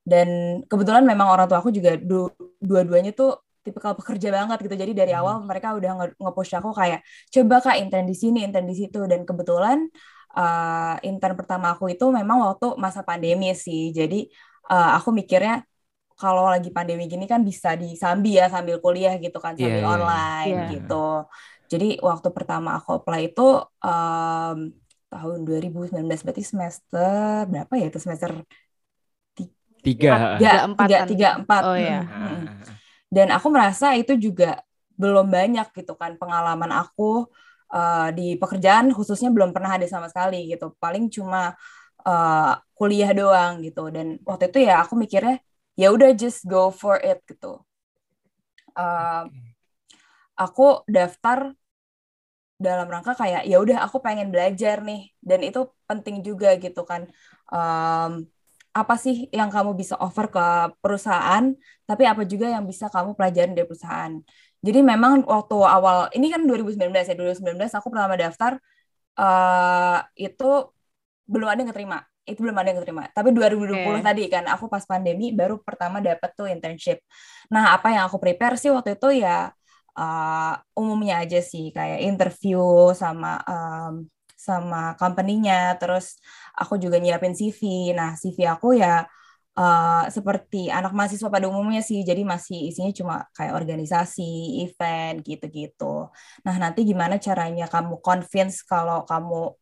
dan 0.08 0.60
kebetulan 0.64 1.04
memang 1.04 1.28
orang 1.28 1.44
tua 1.44 1.60
aku 1.60 1.68
juga 1.68 2.00
du 2.00 2.32
dua-duanya 2.64 3.12
tuh 3.12 3.44
tipikal 3.68 3.92
pekerja 3.92 4.32
banget 4.32 4.58
gitu. 4.64 4.74
Jadi 4.80 4.92
dari 4.96 5.12
awal 5.12 5.44
hmm. 5.44 5.44
mereka 5.44 5.76
udah 5.76 6.08
nge-push 6.16 6.56
aku 6.56 6.72
kayak 6.72 7.04
coba 7.28 7.60
kak 7.60 7.76
intern 7.76 8.08
di 8.08 8.16
sini, 8.16 8.40
intern 8.48 8.64
di 8.64 8.72
situ 8.72 9.04
dan 9.04 9.28
kebetulan 9.28 9.84
uh, 10.32 10.96
intern 11.04 11.36
pertama 11.36 11.76
aku 11.76 11.92
itu 11.92 12.08
memang 12.08 12.40
waktu 12.40 12.80
masa 12.80 13.04
pandemi 13.04 13.52
sih. 13.52 13.92
Jadi 13.92 14.32
uh, 14.72 14.96
aku 14.96 15.12
mikirnya 15.12 15.67
kalau 16.18 16.50
lagi 16.50 16.74
pandemi 16.74 17.06
gini 17.06 17.30
kan 17.30 17.46
bisa 17.46 17.78
disambi 17.78 18.36
ya 18.42 18.50
sambil 18.50 18.82
kuliah 18.82 19.14
gitu 19.22 19.38
kan 19.38 19.54
sambil 19.54 19.78
yeah, 19.78 19.86
iya. 19.86 19.94
online 19.94 20.54
yeah. 20.58 20.70
gitu. 20.74 21.08
Jadi 21.68 21.88
waktu 22.02 22.28
pertama 22.34 22.80
aku 22.82 22.98
apply 22.98 23.30
itu 23.30 23.48
um, 23.62 24.58
tahun 25.08 25.38
2019 25.46 25.94
berarti 26.04 26.42
semester 26.42 27.46
berapa 27.46 27.72
ya 27.78 27.86
itu? 27.86 27.98
Semester 28.02 28.30
tiga 29.78 30.36
tiga 30.42 30.66
empat 30.66 30.88
tiga, 30.90 30.98
tiga 31.06 31.28
empat. 31.38 31.62
Oh 31.62 31.78
ya 31.78 32.02
dan 33.08 33.32
aku 33.32 33.48
merasa 33.48 33.96
itu 33.96 34.14
juga 34.20 34.60
belum 35.00 35.32
banyak 35.32 35.72
gitu 35.72 35.96
kan 35.96 36.20
pengalaman 36.20 36.68
aku 36.74 37.24
uh, 37.72 38.08
di 38.12 38.36
pekerjaan 38.36 38.92
khususnya 38.92 39.32
belum 39.32 39.56
pernah 39.56 39.80
ada 39.80 39.86
sama 39.88 40.12
sekali 40.12 40.52
gitu. 40.52 40.76
Paling 40.76 41.08
cuma 41.08 41.56
uh, 42.04 42.52
kuliah 42.76 43.10
doang 43.16 43.64
gitu. 43.64 43.88
Dan 43.88 44.20
waktu 44.28 44.52
itu 44.52 44.68
ya 44.68 44.84
aku 44.84 44.94
mikirnya 44.98 45.40
ya 45.78 45.94
udah 45.94 46.10
just 46.18 46.42
go 46.50 46.74
for 46.74 46.98
it 46.98 47.22
gitu. 47.30 47.62
Uh, 48.74 49.30
aku 50.34 50.82
daftar 50.90 51.54
dalam 52.58 52.90
rangka 52.90 53.14
kayak 53.14 53.46
ya 53.46 53.62
udah 53.62 53.86
aku 53.86 54.02
pengen 54.02 54.34
belajar 54.34 54.82
nih. 54.82 55.14
Dan 55.22 55.46
itu 55.46 55.70
penting 55.86 56.26
juga 56.26 56.58
gitu 56.58 56.82
kan. 56.82 57.06
Um, 57.46 58.26
apa 58.74 58.94
sih 58.98 59.30
yang 59.34 59.48
kamu 59.54 59.74
bisa 59.74 59.94
offer 59.98 60.30
ke 60.30 60.46
perusahaan 60.78 61.50
tapi 61.88 62.04
apa 62.04 62.22
juga 62.28 62.46
yang 62.46 62.62
bisa 62.68 62.90
kamu 62.90 63.14
pelajarin 63.14 63.54
dari 63.54 63.66
perusahaan? 63.66 64.12
Jadi 64.58 64.80
memang 64.82 65.22
waktu 65.22 65.56
awal 65.62 66.10
ini 66.18 66.34
kan 66.34 66.42
2019 66.42 66.90
ya 66.90 67.14
2019 67.14 67.78
aku 67.78 67.86
pertama 67.94 68.18
daftar 68.18 68.58
uh, 69.14 69.98
itu 70.18 70.50
belum 71.30 71.46
ada 71.46 71.58
yang 71.62 71.70
keterima 71.70 72.02
itu 72.28 72.44
belum 72.44 72.56
ada 72.60 72.68
yang 72.70 72.78
keterima. 72.84 73.08
Tapi 73.10 73.32
2020 73.32 73.74
okay. 73.74 74.00
tadi 74.04 74.24
kan 74.28 74.44
aku 74.46 74.68
pas 74.68 74.84
pandemi 74.84 75.32
baru 75.32 75.58
pertama 75.64 75.98
dapat 76.04 76.30
tuh 76.36 76.46
internship. 76.52 77.00
Nah, 77.48 77.74
apa 77.74 77.90
yang 77.96 78.04
aku 78.06 78.20
prepare 78.20 78.60
sih 78.60 78.68
waktu 78.68 79.00
itu 79.00 79.24
ya 79.24 79.48
uh, 79.98 80.54
umumnya 80.78 81.24
aja 81.24 81.40
sih 81.42 81.74
kayak 81.74 82.04
interview 82.06 82.92
sama 82.94 83.42
um, 83.48 84.06
sama 84.38 84.94
company-nya, 84.94 85.74
terus 85.82 86.22
aku 86.54 86.78
juga 86.78 87.02
nyiapin 87.02 87.34
CV. 87.34 87.90
Nah, 87.98 88.14
CV 88.14 88.46
aku 88.46 88.78
ya 88.78 89.02
uh, 89.58 90.04
seperti 90.06 90.70
anak 90.70 90.94
mahasiswa 90.94 91.26
pada 91.26 91.50
umumnya 91.50 91.82
sih, 91.82 92.06
jadi 92.06 92.22
masih 92.22 92.70
isinya 92.70 92.92
cuma 92.94 93.14
kayak 93.34 93.58
organisasi, 93.58 94.62
event 94.62 95.26
gitu-gitu. 95.26 96.06
Nah, 96.46 96.56
nanti 96.62 96.86
gimana 96.86 97.18
caranya 97.18 97.66
kamu 97.66 97.98
convince 97.98 98.62
kalau 98.62 99.02
kamu 99.02 99.58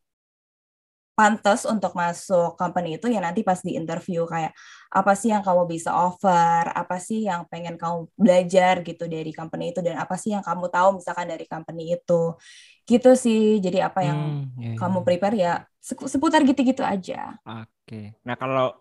pantas 1.17 1.65
untuk 1.65 1.97
masuk 1.97 2.61
company 2.61 3.01
itu 3.01 3.09
ya 3.09 3.25
nanti 3.25 3.41
pas 3.41 3.57
di 3.65 3.73
interview 3.73 4.29
kayak 4.29 4.53
apa 4.93 5.17
sih 5.17 5.33
yang 5.33 5.41
kamu 5.41 5.65
bisa 5.65 5.89
offer, 5.97 6.69
apa 6.77 7.01
sih 7.01 7.25
yang 7.25 7.49
pengen 7.49 7.81
kamu 7.81 8.05
belajar 8.21 8.85
gitu 8.85 9.09
dari 9.09 9.33
company 9.33 9.73
itu 9.73 9.81
dan 9.81 9.97
apa 9.97 10.21
sih 10.21 10.37
yang 10.37 10.45
kamu 10.45 10.69
tahu 10.69 11.01
misalkan 11.01 11.25
dari 11.25 11.49
company 11.49 11.97
itu. 11.97 12.37
Gitu 12.85 13.11
sih. 13.17 13.59
Jadi 13.65 13.81
apa 13.81 14.05
yang 14.05 14.21
hmm, 14.45 14.61
yeah, 14.61 14.77
kamu 14.77 15.01
iya. 15.01 15.07
prepare 15.09 15.37
ya 15.41 15.53
seputar 15.81 16.45
gitu-gitu 16.45 16.85
aja. 16.85 17.41
Oke. 17.49 17.73
Okay. 17.89 18.05
Nah, 18.23 18.37
kalau 18.37 18.77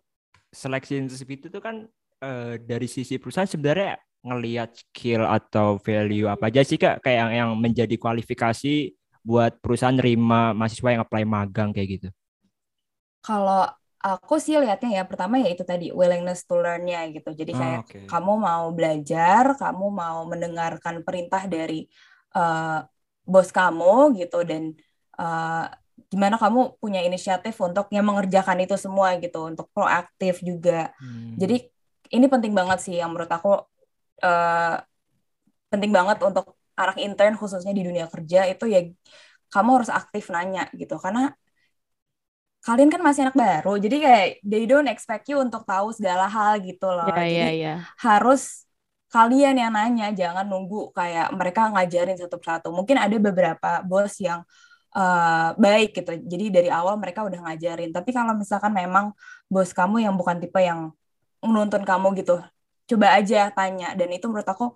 seleksi 0.51 1.00
internship 1.00 1.32
itu 1.32 1.48
tuh 1.48 1.63
kan 1.63 1.88
uh, 2.20 2.60
dari 2.60 2.92
sisi 2.92 3.15
perusahaan 3.15 3.48
sebenarnya 3.48 3.96
ngelihat 4.25 4.75
skill 4.75 5.24
atau 5.24 5.77
value 5.80 6.25
apa 6.25 6.50
aja 6.50 6.65
sih 6.65 6.82
Kak 6.82 7.06
kayak 7.06 7.18
yang, 7.18 7.32
yang 7.32 7.50
menjadi 7.54 7.94
kualifikasi 7.96 8.92
buat 9.22 9.58
perusahaan 9.62 9.94
nerima 9.94 10.54
mahasiswa 10.54 10.89
yang 10.94 11.01
apply 11.01 11.24
magang 11.25 11.70
kayak 11.74 12.01
gitu. 12.01 12.10
Kalau 13.25 13.65
aku 14.05 14.38
sih 14.38 14.53
lihatnya 14.62 15.01
ya 15.01 15.03
pertama 15.10 15.41
ya 15.41 15.50
itu 15.50 15.65
tadi 15.65 15.89
willingness 15.89 16.46
to 16.46 16.62
learn-nya 16.62 17.10
gitu. 17.10 17.34
Jadi 17.34 17.51
oh, 17.51 17.58
kayak 17.58 17.82
okay. 17.89 18.05
kamu 18.05 18.34
mau 18.38 18.70
belajar, 18.70 19.58
kamu 19.58 19.86
mau 19.89 20.29
mendengarkan 20.29 21.01
perintah 21.01 21.50
dari 21.50 21.89
uh, 22.38 22.86
bos 23.25 23.50
kamu 23.50 24.13
gitu 24.22 24.46
dan 24.46 24.77
uh, 25.17 25.65
gimana 26.13 26.38
kamu 26.38 26.77
punya 26.77 27.01
inisiatif 27.01 27.58
untuk 27.58 27.89
yang 27.89 28.05
mengerjakan 28.05 28.62
itu 28.62 28.77
semua 28.77 29.17
gitu, 29.17 29.50
untuk 29.50 29.74
proaktif 29.74 30.46
juga. 30.46 30.94
Hmm. 31.01 31.34
Jadi 31.41 31.65
ini 32.13 32.25
penting 32.29 32.53
banget 32.53 32.86
sih 32.86 33.01
yang 33.01 33.10
menurut 33.10 33.32
aku 33.34 33.58
uh, 34.22 34.77
penting 35.74 35.89
banget 35.89 36.22
untuk 36.22 36.53
anak 36.77 37.01
intern 37.01 37.34
khususnya 37.39 37.74
di 37.74 37.82
dunia 37.82 38.05
kerja 38.05 38.46
itu 38.46 38.70
ya 38.70 38.86
kamu 39.50 39.82
harus 39.82 39.89
aktif 39.89 40.29
nanya 40.29 40.67
gitu 40.75 41.00
karena 41.00 41.32
kalian 42.65 42.89
kan 42.89 43.01
masih 43.05 43.29
anak 43.29 43.38
baru 43.38 43.77
jadi 43.77 43.95
kayak 44.01 44.27
they 44.41 44.65
don't 44.65 44.89
expect 44.89 45.29
you 45.29 45.38
untuk 45.38 45.62
tahu 45.69 45.93
segala 45.93 46.25
hal 46.25 46.57
gitu 46.65 46.89
loh. 46.89 47.05
Yeah, 47.13 47.22
jadi 47.22 47.38
yeah, 47.38 47.53
yeah. 47.53 47.77
harus 48.01 48.65
kalian 49.15 49.55
yang 49.55 49.72
nanya 49.72 50.12
jangan 50.12 50.43
nunggu 50.43 50.91
kayak 50.91 51.31
mereka 51.31 51.72
ngajarin 51.72 52.19
satu 52.19 52.36
persatu. 52.36 52.67
Mungkin 52.75 53.00
ada 53.00 53.15
beberapa 53.15 53.79
bos 53.86 54.19
yang 54.19 54.43
uh, 54.91 55.55
baik 55.55 55.95
gitu. 55.95 56.19
Jadi 56.19 56.45
dari 56.51 56.69
awal 56.74 57.00
mereka 57.00 57.24
udah 57.24 57.39
ngajarin. 57.48 57.95
Tapi 57.95 58.12
kalau 58.12 58.36
misalkan 58.36 58.75
memang 58.75 59.15
bos 59.48 59.72
kamu 59.72 60.03
yang 60.03 60.19
bukan 60.19 60.43
tipe 60.43 60.60
yang 60.60 60.91
menuntun 61.39 61.88
kamu 61.88 62.12
gitu 62.19 62.43
coba 62.91 63.07
aja 63.15 63.48
tanya. 63.55 63.95
Dan 63.95 64.12
itu 64.12 64.27
menurut 64.27 64.48
aku 64.51 64.75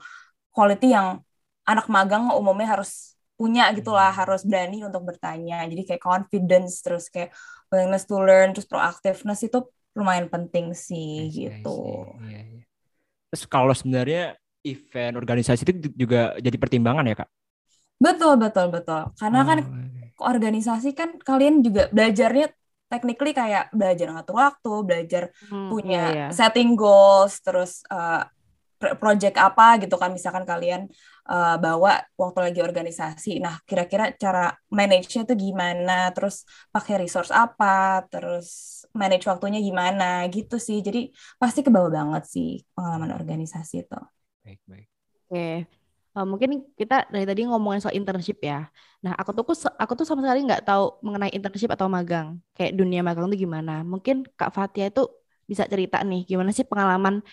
quality 0.56 0.96
yang 0.96 1.20
anak 1.68 1.92
magang 1.92 2.32
umumnya 2.32 2.80
harus 2.80 3.20
punya 3.36 3.72
gitulah 3.76 4.12
harus 4.12 4.48
berani 4.48 4.88
untuk 4.88 5.04
bertanya. 5.04 5.68
Jadi 5.68 5.84
kayak 5.84 6.04
confidence 6.04 6.80
terus 6.80 7.12
kayak 7.12 7.36
willingness 7.70 8.06
to 8.06 8.18
learn 8.18 8.52
terus 8.52 8.68
proaktiveness 8.68 9.46
itu 9.46 9.64
lumayan 9.98 10.30
penting 10.30 10.74
sih 10.74 11.30
see, 11.30 11.50
gitu. 11.50 12.06
iya, 12.26 12.42
iya. 12.46 12.64
terus 13.34 13.44
kalau 13.50 13.74
sebenarnya 13.74 14.38
event 14.64 15.16
organisasi 15.16 15.62
itu 15.64 15.74
juga 15.96 16.36
jadi 16.40 16.58
pertimbangan 16.60 17.08
ya 17.08 17.16
kak? 17.24 17.30
Betul 18.00 18.40
betul 18.40 18.68
betul. 18.72 19.12
Karena 19.16 19.42
kan 19.44 19.60
oh, 19.60 19.68
kan 19.68 19.80
organisasi 20.20 20.90
kan 20.96 21.10
kalian 21.20 21.64
juga 21.64 21.88
belajarnya 21.92 22.52
technically 22.90 23.32
kayak 23.32 23.70
belajar 23.72 24.08
ngatur 24.10 24.36
waktu 24.36 24.74
belajar 24.84 25.24
hmm, 25.48 25.70
punya 25.70 26.04
iya, 26.10 26.28
iya. 26.28 26.28
setting 26.34 26.74
goals 26.74 27.38
terus 27.40 27.86
uh, 27.88 28.26
project 28.80 29.36
apa 29.36 29.76
gitu 29.84 30.00
kan 30.00 30.10
misalkan 30.16 30.48
kalian 30.48 30.88
uh, 31.28 31.60
bawa 31.60 32.00
waktu 32.16 32.40
lagi 32.40 32.60
organisasi. 32.64 33.44
Nah, 33.44 33.60
kira-kira 33.68 34.16
cara 34.16 34.56
manage-nya 34.72 35.28
tuh 35.28 35.36
gimana? 35.36 36.10
Terus 36.16 36.48
pakai 36.72 37.04
resource 37.04 37.30
apa? 37.36 38.08
Terus 38.08 38.48
manage 38.96 39.28
waktunya 39.28 39.60
gimana? 39.60 40.24
Gitu 40.32 40.56
sih. 40.58 40.80
Jadi 40.80 41.12
pasti 41.36 41.60
kebawa 41.60 41.92
banget 41.92 42.24
sih 42.32 42.64
pengalaman 42.72 43.12
organisasi 43.20 43.84
itu. 43.84 44.00
Baik, 44.48 44.60
baik. 44.64 44.88
Oke. 45.28 45.50
Uh, 46.18 46.26
mungkin 46.26 46.66
kita 46.74 47.06
dari 47.14 47.28
tadi 47.28 47.46
ngomongin 47.46 47.84
soal 47.84 47.94
internship 47.94 48.42
ya. 48.42 48.66
Nah, 49.04 49.14
aku 49.14 49.36
tuh 49.36 49.46
aku 49.76 49.94
tuh 49.94 50.08
sama 50.08 50.26
sekali 50.26 50.48
nggak 50.48 50.66
tahu 50.66 51.04
mengenai 51.06 51.36
internship 51.36 51.70
atau 51.76 51.92
magang. 51.92 52.40
Kayak 52.56 52.80
dunia 52.80 53.04
magang 53.04 53.28
tuh 53.28 53.38
gimana? 53.38 53.84
Mungkin 53.84 54.26
Kak 54.40 54.56
Fatia 54.56 54.88
itu 54.88 55.06
bisa 55.50 55.66
cerita 55.66 55.98
nih 56.06 56.30
gimana 56.30 56.54
sih 56.54 56.62
pengalaman 56.62 57.26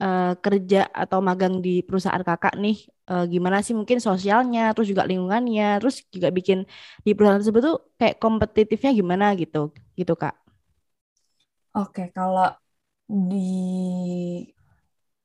uh, 0.00 0.32
kerja 0.40 0.88
atau 0.90 1.18
magang 1.24 1.60
di 1.60 1.80
perusahaan 1.84 2.22
kakak 2.22 2.56
nih 2.58 2.88
uh, 3.08 3.24
gimana 3.24 3.60
sih 3.60 3.72
mungkin 3.72 3.98
sosialnya 4.02 4.72
terus 4.72 4.90
juga 4.90 5.04
lingkungannya 5.08 5.80
terus 5.80 6.04
juga 6.08 6.28
bikin 6.32 6.64
di 7.04 7.10
perusahaan 7.12 7.40
tersebut 7.40 7.62
tuh 7.62 7.76
kayak 8.00 8.16
kompetitifnya 8.20 8.90
gimana 8.92 9.32
gitu 9.38 9.72
gitu 9.96 10.14
kak? 10.16 10.34
Oke 11.76 12.08
kalau 12.10 12.52
di 13.06 13.52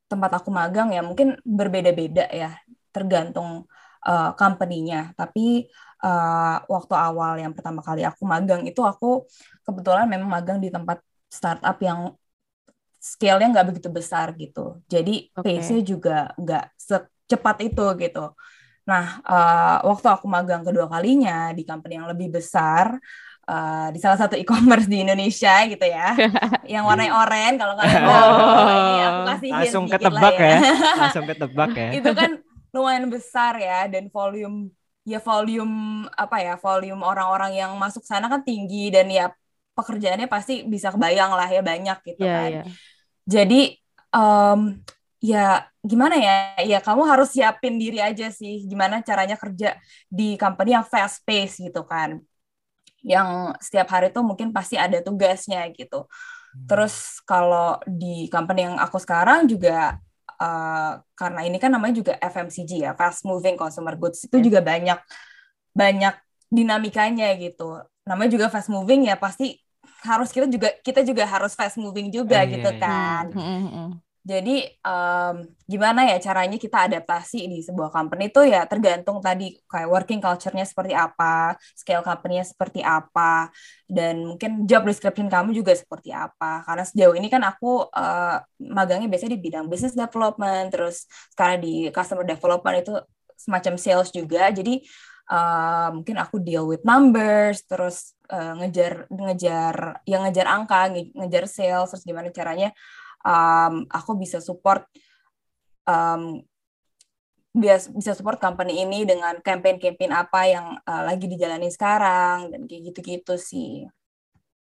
tempat 0.06 0.30
aku 0.38 0.52
magang 0.52 0.92
ya 0.92 1.00
mungkin 1.00 1.40
berbeda-beda 1.40 2.28
ya 2.28 2.60
tergantung 2.92 3.64
uh, 4.04 4.30
company-nya. 4.36 5.16
Tapi 5.16 5.66
uh, 6.04 6.56
waktu 6.68 6.94
awal 6.94 7.40
yang 7.40 7.56
pertama 7.56 7.80
kali 7.80 8.04
aku 8.04 8.22
magang 8.28 8.62
itu 8.68 8.84
aku 8.84 9.24
kebetulan 9.64 10.06
memang 10.10 10.28
magang 10.28 10.58
di 10.60 10.68
tempat 10.68 11.00
startup 11.32 11.80
yang 11.80 12.12
scale-nya 13.02 13.50
nggak 13.50 13.66
begitu 13.74 13.88
besar 13.90 14.30
gitu. 14.38 14.78
Jadi 14.86 15.34
okay. 15.34 15.58
pace-nya 15.58 15.82
juga 15.82 16.30
nggak 16.38 16.64
secepat 16.78 17.56
itu 17.66 17.86
gitu. 17.98 18.38
Nah, 18.86 19.18
uh, 19.26 19.76
waktu 19.90 20.06
aku 20.06 20.30
magang 20.30 20.62
kedua 20.62 20.86
kalinya 20.86 21.50
di 21.50 21.66
company 21.66 21.98
yang 21.98 22.06
lebih 22.06 22.30
besar, 22.30 22.94
uh, 23.50 23.88
di 23.90 23.98
salah 23.98 24.18
satu 24.18 24.38
e-commerce 24.38 24.86
di 24.86 25.02
Indonesia 25.02 25.66
gitu 25.66 25.82
ya, 25.82 26.14
yang 26.78 26.86
warnanya 26.86 27.14
oranye 27.18 27.58
kalau 27.58 27.74
kalian 27.78 28.02
oh, 28.06 28.70
ini 28.70 29.02
aku 29.02 29.20
kasih 29.34 29.50
langsung 29.50 29.84
ketebak 29.90 30.34
ya. 30.38 30.46
ya, 30.46 30.58
langsung 31.02 31.26
ketebak 31.26 31.70
ya. 31.74 31.88
itu 31.94 32.10
kan 32.14 32.30
lumayan 32.72 33.06
besar 33.10 33.52
ya 33.58 33.86
dan 33.86 34.08
volume 34.10 34.70
ya 35.02 35.18
volume 35.18 36.06
apa 36.14 36.36
ya 36.38 36.54
volume 36.54 37.02
orang-orang 37.02 37.58
yang 37.58 37.74
masuk 37.74 38.06
sana 38.06 38.30
kan 38.30 38.42
tinggi 38.46 38.90
dan 38.94 39.10
ya 39.10 39.34
pekerjaannya 39.72 40.28
pasti 40.28 40.62
bisa 40.68 40.92
kebayang 40.92 41.32
lah 41.32 41.48
ya 41.48 41.62
banyak 41.64 41.98
gitu 42.06 42.22
yeah, 42.22 42.38
kan. 42.38 42.50
Yeah. 42.62 42.66
Jadi 43.26 43.78
um, 44.14 44.76
ya 45.22 45.66
gimana 45.82 46.18
ya? 46.18 46.36
Ya 46.62 46.78
kamu 46.82 47.02
harus 47.06 47.34
siapin 47.34 47.78
diri 47.78 47.98
aja 48.02 48.28
sih 48.30 48.66
gimana 48.66 49.02
caranya 49.02 49.38
kerja 49.38 49.78
di 50.10 50.34
company 50.38 50.74
yang 50.74 50.86
fast 50.86 51.22
pace 51.26 51.58
gitu 51.62 51.82
kan. 51.86 52.22
yang 53.02 53.50
setiap 53.58 53.90
hari 53.90 54.14
tuh 54.14 54.22
mungkin 54.22 54.54
pasti 54.54 54.78
ada 54.78 55.02
tugasnya 55.02 55.66
gitu. 55.74 56.06
Hmm. 56.06 56.66
Terus 56.70 57.18
kalau 57.26 57.82
di 57.82 58.30
company 58.30 58.70
yang 58.70 58.78
aku 58.78 59.02
sekarang 59.02 59.50
juga 59.50 59.98
uh, 60.38 61.02
karena 61.18 61.40
ini 61.42 61.58
kan 61.58 61.74
namanya 61.74 61.98
juga 61.98 62.14
FMCG 62.22 62.86
ya, 62.86 62.92
fast 62.94 63.26
moving 63.26 63.58
consumer 63.58 63.98
goods 63.98 64.22
itu 64.22 64.38
yeah. 64.38 64.44
juga 64.46 64.60
banyak 64.62 64.98
banyak 65.74 66.14
dinamikanya 66.46 67.34
gitu. 67.40 67.80
Namanya 68.06 68.30
juga 68.38 68.46
fast 68.52 68.68
moving 68.68 69.08
ya 69.08 69.16
pasti 69.16 69.61
harus 70.02 70.30
kita 70.30 70.46
juga 70.46 70.68
kita 70.82 71.00
juga 71.02 71.24
harus 71.26 71.54
fast 71.54 71.78
moving 71.78 72.10
juga 72.10 72.42
oh, 72.42 72.48
gitu 72.48 72.70
yeah, 72.74 72.82
kan. 72.82 73.24
Yeah. 73.34 73.90
Jadi 74.22 74.70
um, 74.86 75.50
gimana 75.66 76.06
ya 76.06 76.22
caranya 76.22 76.54
kita 76.54 76.86
adaptasi 76.86 77.42
di 77.50 77.58
sebuah 77.58 77.90
company 77.90 78.30
itu 78.30 78.46
ya 78.46 78.62
tergantung 78.70 79.18
tadi 79.18 79.58
kayak 79.66 79.90
working 79.90 80.22
culture-nya 80.22 80.62
seperti 80.62 80.94
apa, 80.94 81.58
scale 81.74 82.06
company-nya 82.06 82.46
seperti 82.46 82.86
apa, 82.86 83.50
dan 83.90 84.22
mungkin 84.22 84.62
job 84.62 84.86
description 84.86 85.26
kamu 85.26 85.58
juga 85.58 85.74
seperti 85.74 86.14
apa. 86.14 86.62
Karena 86.62 86.86
sejauh 86.86 87.18
ini 87.18 87.26
kan 87.26 87.42
aku 87.42 87.90
uh, 87.90 88.38
magangnya 88.62 89.10
biasanya 89.10 89.34
di 89.34 89.42
bidang 89.42 89.66
business 89.66 89.98
development, 89.98 90.70
terus 90.70 91.10
sekarang 91.34 91.58
di 91.58 91.90
customer 91.90 92.22
development 92.22 92.76
itu 92.78 92.94
semacam 93.34 93.74
sales 93.74 94.14
juga. 94.14 94.54
Jadi 94.54 94.86
uh, 95.34 95.98
mungkin 95.98 96.14
aku 96.22 96.38
deal 96.38 96.70
with 96.70 96.86
numbers, 96.86 97.66
terus 97.66 98.14
uh, 98.32 98.56
ngejar 98.64 99.06
ngejar 99.12 100.00
yang 100.08 100.24
ngejar 100.24 100.46
angka, 100.48 100.88
ngejar 100.90 101.44
sales, 101.44 101.92
terus 101.92 102.08
gimana 102.08 102.32
caranya 102.32 102.72
um, 103.20 103.84
aku 103.92 104.16
bisa 104.16 104.40
support 104.40 104.88
um, 105.84 106.40
bisa 107.52 108.16
support 108.16 108.40
company 108.40 108.80
ini 108.80 109.04
dengan 109.04 109.36
campaign-campaign 109.44 110.08
apa 110.08 110.40
yang 110.48 110.66
uh, 110.88 111.02
lagi 111.04 111.28
dijalani 111.28 111.68
sekarang 111.68 112.48
dan 112.48 112.64
kayak 112.64 112.92
gitu-gitu 112.92 113.36
sih. 113.36 113.84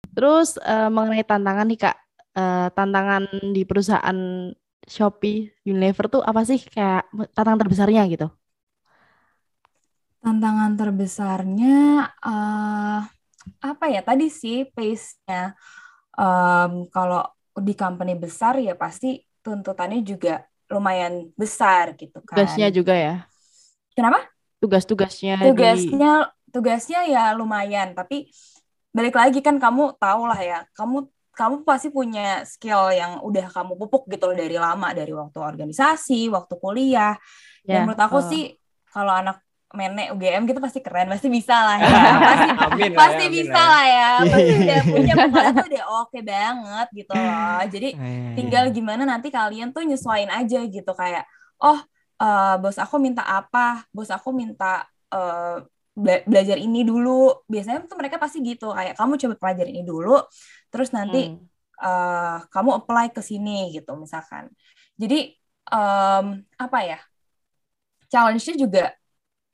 Terus 0.10 0.58
uh, 0.58 0.90
mengenai 0.90 1.22
tantangan 1.22 1.70
nih 1.70 1.80
kak, 1.86 1.98
uh, 2.34 2.74
tantangan 2.74 3.30
di 3.54 3.62
perusahaan 3.62 4.18
Shopee 4.90 5.54
Unilever 5.70 6.10
tuh 6.10 6.26
apa 6.26 6.42
sih 6.42 6.58
kayak 6.66 7.14
tantangan 7.38 7.62
terbesarnya 7.62 8.10
gitu? 8.10 8.28
Tantangan 10.26 10.74
terbesarnya 10.74 12.10
uh, 12.26 13.06
apa 13.58 13.90
ya 13.90 14.06
tadi 14.06 14.30
sih 14.30 14.70
pace-nya. 14.70 15.58
Um, 16.20 16.86
kalau 16.92 17.26
di 17.58 17.74
company 17.74 18.14
besar 18.16 18.60
ya 18.60 18.76
pasti 18.76 19.24
tuntutannya 19.42 20.04
juga 20.06 20.46
lumayan 20.70 21.34
besar 21.34 21.98
gitu 21.98 22.22
kan. 22.22 22.38
Tugasnya 22.38 22.70
juga 22.70 22.94
ya. 22.94 23.16
Kenapa? 23.98 24.22
Tugas-tugasnya. 24.62 25.42
Tugasnya 25.42 26.14
di... 26.30 26.52
tugasnya 26.54 27.02
ya 27.10 27.34
lumayan 27.38 27.94
tapi 27.94 28.30
balik 28.90 29.16
lagi 29.16 29.40
kan 29.46 29.62
kamu 29.62 29.96
tahu 30.02 30.26
lah 30.26 30.40
ya 30.42 30.60
kamu 30.74 31.06
kamu 31.38 31.56
pasti 31.64 31.88
punya 31.94 32.44
skill 32.44 32.92
yang 32.92 33.22
udah 33.24 33.48
kamu 33.48 33.80
pupuk 33.80 34.10
gitu 34.12 34.28
loh 34.28 34.36
dari 34.36 34.58
lama 34.58 34.92
dari 34.92 35.14
waktu 35.14 35.40
organisasi 35.40 36.28
waktu 36.34 36.54
kuliah 36.58 37.16
dan 37.64 37.70
ya, 37.70 37.80
menurut 37.86 38.02
aku 38.02 38.20
oh. 38.20 38.26
sih 38.28 38.58
kalau 38.90 39.14
anak 39.14 39.46
menek 39.70 40.18
UGM 40.18 40.50
gitu 40.50 40.58
pasti 40.58 40.82
keren 40.82 41.06
pasti 41.14 41.30
bisa 41.30 41.54
lah 41.54 41.78
ya. 41.78 41.90
Pasti 42.30 42.50
amin 42.58 42.92
pasti 42.98 43.26
ya, 43.26 43.30
bisa 43.30 43.62
lah 43.62 43.86
ya. 43.86 44.10
pasti 44.26 44.52
udah 44.66 44.80
punya 44.82 45.14
pokoknya 45.14 45.52
tuh 45.54 45.68
udah 45.70 45.86
oke 45.86 46.06
okay 46.10 46.22
banget 46.26 46.88
gitu 46.98 47.12
loh. 47.14 47.62
Jadi 47.70 47.90
iya, 47.94 48.02
iya, 48.10 48.34
tinggal 48.34 48.64
gimana 48.74 49.04
nanti 49.06 49.30
kalian 49.30 49.70
tuh 49.70 49.86
nyesuain 49.86 50.30
aja 50.34 50.60
gitu. 50.66 50.92
Kayak 50.98 51.30
oh 51.62 51.78
uh, 52.18 52.56
bos 52.58 52.82
aku 52.82 52.98
minta 52.98 53.22
apa? 53.22 53.86
Bos 53.94 54.10
aku 54.10 54.34
minta 54.34 54.90
uh, 55.14 55.62
bela 55.94 56.26
belajar 56.26 56.58
ini 56.58 56.82
dulu. 56.82 57.46
Biasanya 57.46 57.86
tuh 57.86 57.98
mereka 58.02 58.18
pasti 58.18 58.42
gitu 58.42 58.74
kayak 58.74 58.98
kamu 58.98 59.22
coba 59.22 59.36
pelajarin 59.38 59.74
ini 59.78 59.86
dulu 59.86 60.18
terus 60.74 60.90
nanti 60.90 61.30
hmm. 61.30 61.46
uh, 61.78 62.42
kamu 62.50 62.70
apply 62.82 63.14
ke 63.14 63.22
sini 63.22 63.70
gitu 63.70 63.94
misalkan. 64.02 64.50
Jadi 64.98 65.38
um, 65.70 66.42
apa 66.58 66.80
ya? 66.82 67.00
Challenge-nya 68.10 68.58
juga 68.58 68.98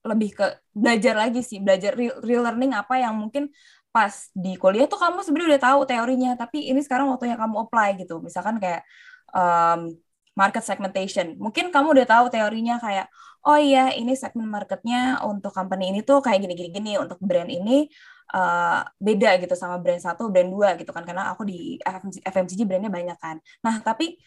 lebih 0.05 0.29
ke 0.37 0.45
belajar 0.71 1.13
lagi 1.17 1.41
sih 1.41 1.57
belajar 1.59 1.97
real, 1.97 2.21
learning 2.21 2.71
apa 2.77 3.01
yang 3.01 3.13
mungkin 3.17 3.49
pas 3.95 4.27
di 4.35 4.59
kuliah 4.59 4.85
tuh 4.91 4.99
kamu 4.99 5.23
sebenarnya 5.23 5.49
udah 5.55 5.63
tahu 5.71 5.79
teorinya 5.87 6.29
tapi 6.35 6.67
ini 6.67 6.83
sekarang 6.83 7.07
waktunya 7.11 7.39
kamu 7.39 7.55
apply 7.63 7.89
gitu. 8.01 8.19
Misalkan 8.19 8.59
kayak 8.59 8.83
um, 9.31 9.95
market 10.35 10.63
segmentation. 10.67 11.39
Mungkin 11.39 11.71
kamu 11.71 11.95
udah 11.95 12.07
tahu 12.07 12.25
teorinya 12.27 12.75
kayak 12.83 13.07
oh 13.47 13.55
iya 13.55 13.95
ini 13.95 14.13
segmen 14.19 14.51
marketnya 14.51 15.23
untuk 15.23 15.55
company 15.55 15.95
ini 15.95 15.99
tuh 16.03 16.19
kayak 16.19 16.43
gini 16.43 16.53
gini 16.75 16.91
untuk 16.99 17.17
brand 17.23 17.47
ini 17.47 17.87
uh, 18.35 18.83
beda 18.99 19.39
gitu 19.39 19.55
sama 19.55 19.79
brand 19.79 20.01
satu 20.03 20.27
brand 20.27 20.51
dua 20.51 20.75
gitu 20.75 20.91
kan. 20.91 21.07
Karena 21.07 21.31
aku 21.31 21.47
di 21.47 21.79
FMCG, 21.79 22.19
FMCG 22.19 22.61
brandnya 22.67 22.91
banyak 22.91 23.17
kan. 23.17 23.39
Nah 23.63 23.79
tapi 23.79 24.19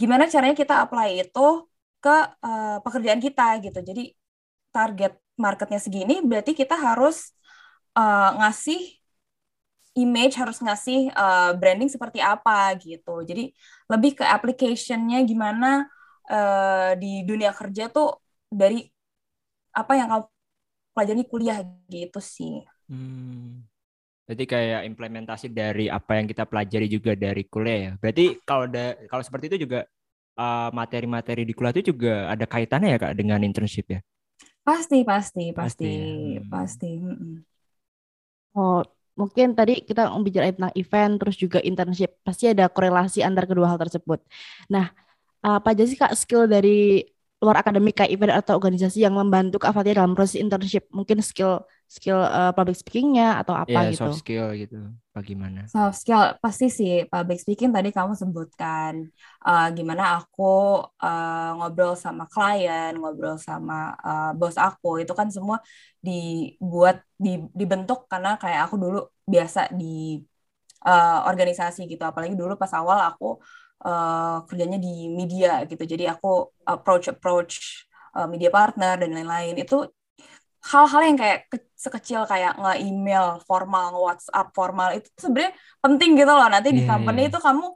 gimana 0.00 0.24
caranya 0.32 0.56
kita 0.56 0.80
apply 0.88 1.28
itu 1.28 1.68
ke 2.00 2.16
uh, 2.40 2.80
pekerjaan 2.80 3.20
kita 3.20 3.60
gitu. 3.60 3.78
Jadi 3.84 4.16
target 4.70 5.18
marketnya 5.40 5.80
segini, 5.80 6.20
berarti 6.20 6.52
kita 6.52 6.76
harus 6.76 7.32
uh, 7.96 8.36
ngasih 8.44 8.80
image, 9.98 10.38
harus 10.38 10.62
ngasih 10.62 11.10
uh, 11.16 11.52
branding 11.58 11.90
seperti 11.90 12.22
apa 12.22 12.76
gitu. 12.78 13.24
Jadi 13.26 13.50
lebih 13.90 14.20
ke 14.20 14.24
application-nya 14.24 15.24
gimana 15.26 15.90
uh, 16.30 16.94
di 16.94 17.26
dunia 17.26 17.50
kerja 17.50 17.90
tuh 17.90 18.20
dari 18.46 18.86
apa 19.74 19.92
yang 19.98 20.08
kamu 20.10 20.24
pelajari 20.94 21.22
kuliah 21.26 21.58
gitu 21.90 22.20
sih. 22.22 22.62
Hmm. 22.86 23.66
Berarti 24.26 24.46
kayak 24.46 24.86
implementasi 24.86 25.50
dari 25.50 25.90
apa 25.90 26.22
yang 26.22 26.30
kita 26.30 26.46
pelajari 26.46 26.86
juga 26.86 27.18
dari 27.18 27.42
kuliah 27.50 27.78
ya. 27.90 27.92
Berarti 27.98 28.38
kalau 28.46 28.70
da 28.70 28.94
kalau 29.10 29.26
seperti 29.26 29.50
itu 29.50 29.66
juga 29.66 29.82
materi-materi 30.72 31.44
uh, 31.44 31.48
di 31.50 31.52
kuliah 31.52 31.74
itu 31.74 31.92
juga 31.92 32.30
ada 32.32 32.46
kaitannya 32.48 32.96
ya 32.96 32.98
kak 33.02 33.12
dengan 33.18 33.42
internship 33.42 33.90
ya? 33.90 34.00
Pasti, 34.66 34.98
pasti, 35.10 35.44
pasti, 35.58 35.86
pasti. 36.52 36.86
Ya? 37.02 37.12
Oh, 38.56 38.82
mungkin 39.20 39.46
tadi 39.58 39.72
kita 39.88 40.10
bicara 40.26 40.50
tentang 40.54 40.74
event, 40.80 41.12
terus 41.20 41.36
juga 41.38 41.58
internship. 41.62 42.10
Pasti 42.26 42.44
ada 42.52 42.64
korelasi 42.66 43.18
antar 43.22 43.44
kedua 43.50 43.66
hal 43.70 43.78
tersebut. 43.78 44.18
Nah, 44.72 44.90
apa 45.44 45.68
aja 45.72 45.84
sih 45.90 45.98
Kak 46.02 46.14
skill 46.18 46.44
dari 46.50 47.04
luar 47.42 47.56
akademik 47.62 47.94
kayak 47.98 48.12
event 48.14 48.34
atau 48.40 48.54
organisasi 48.60 48.98
yang 49.06 49.14
membantu 49.16 49.56
Kak 49.62 49.72
Fatia 49.76 49.94
dalam 50.00 50.14
proses 50.18 50.38
internship? 50.40 50.84
Mungkin 50.92 51.18
skill 51.24 51.62
skill 51.90 52.22
uh, 52.22 52.54
public 52.54 52.78
speakingnya 52.78 53.42
atau 53.42 53.58
apa 53.58 53.66
yeah, 53.74 53.90
gitu? 53.90 54.06
soft 54.06 54.22
skill 54.22 54.54
gitu. 54.54 54.78
Bagaimana? 55.10 55.66
Soft 55.66 55.98
skill 55.98 56.38
pasti 56.38 56.70
sih 56.70 57.02
public 57.10 57.42
speaking 57.42 57.74
tadi 57.74 57.90
kamu 57.90 58.14
sebutkan 58.14 59.10
uh, 59.42 59.68
gimana 59.74 60.22
aku 60.22 60.86
uh, 60.86 61.50
ngobrol 61.58 61.98
sama 61.98 62.30
klien, 62.30 62.94
ngobrol 62.94 63.34
sama 63.42 63.98
uh, 64.06 64.30
bos 64.38 64.54
aku 64.54 65.02
itu 65.02 65.10
kan 65.18 65.34
semua 65.34 65.58
dibuat 65.98 67.02
di, 67.18 67.42
dibentuk 67.50 68.06
karena 68.06 68.38
kayak 68.38 68.70
aku 68.70 68.78
dulu 68.78 69.10
biasa 69.26 69.74
di 69.74 70.22
uh, 70.86 71.26
organisasi 71.26 71.90
gitu. 71.90 72.06
Apalagi 72.06 72.38
dulu 72.38 72.54
pas 72.54 72.70
awal 72.70 73.02
aku 73.02 73.42
uh, 73.82 74.46
kerjanya 74.46 74.78
di 74.78 75.10
media 75.10 75.66
gitu 75.66 75.82
jadi 75.82 76.14
aku 76.14 76.54
approach 76.70 77.10
approach 77.10 77.82
uh, 78.14 78.30
media 78.30 78.50
partner 78.52 78.94
dan 78.94 79.10
lain-lain 79.10 79.58
itu 79.58 79.90
hal-hal 80.60 81.00
yang 81.08 81.16
kayak 81.16 81.48
ke 81.48 81.56
sekecil 81.72 82.28
kayak 82.28 82.60
nge-email 82.60 83.40
formal, 83.48 83.96
nge-WhatsApp 83.96 84.48
formal 84.52 84.88
itu 84.92 85.08
sebenarnya 85.16 85.56
penting 85.80 86.10
gitu 86.20 86.32
loh. 86.32 86.48
Nanti 86.52 86.68
di 86.76 86.84
yeah, 86.84 86.90
company 86.92 87.20
yeah. 87.26 87.30
itu 87.32 87.38
kamu 87.40 87.66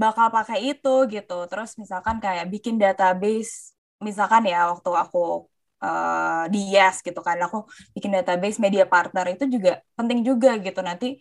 bakal 0.00 0.26
pakai 0.32 0.58
itu 0.72 0.94
gitu. 1.12 1.38
Terus 1.44 1.76
misalkan 1.76 2.16
kayak 2.24 2.48
bikin 2.48 2.80
database, 2.80 3.76
misalkan 4.00 4.48
ya 4.48 4.72
waktu 4.72 4.88
aku 4.88 5.44
uh, 5.84 6.48
di 6.48 6.72
Yes 6.72 7.04
gitu 7.04 7.20
kan, 7.20 7.36
aku 7.36 7.68
bikin 7.92 8.16
database 8.16 8.56
media 8.56 8.88
partner 8.88 9.28
itu 9.28 9.44
juga 9.44 9.84
penting 9.92 10.24
juga 10.24 10.56
gitu. 10.56 10.80
Nanti 10.80 11.20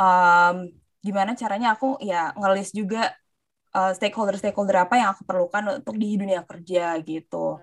um, 0.00 0.72
gimana 1.04 1.36
caranya 1.36 1.76
aku 1.76 2.00
ya 2.00 2.32
ngelis 2.32 2.72
juga 2.72 3.12
uh, 3.76 3.92
stakeholder-stakeholder 3.92 4.88
apa 4.88 4.94
yang 4.96 5.12
aku 5.12 5.28
perlukan 5.28 5.84
untuk 5.84 6.00
di 6.00 6.16
dunia 6.16 6.40
kerja 6.48 6.96
gitu. 7.04 7.60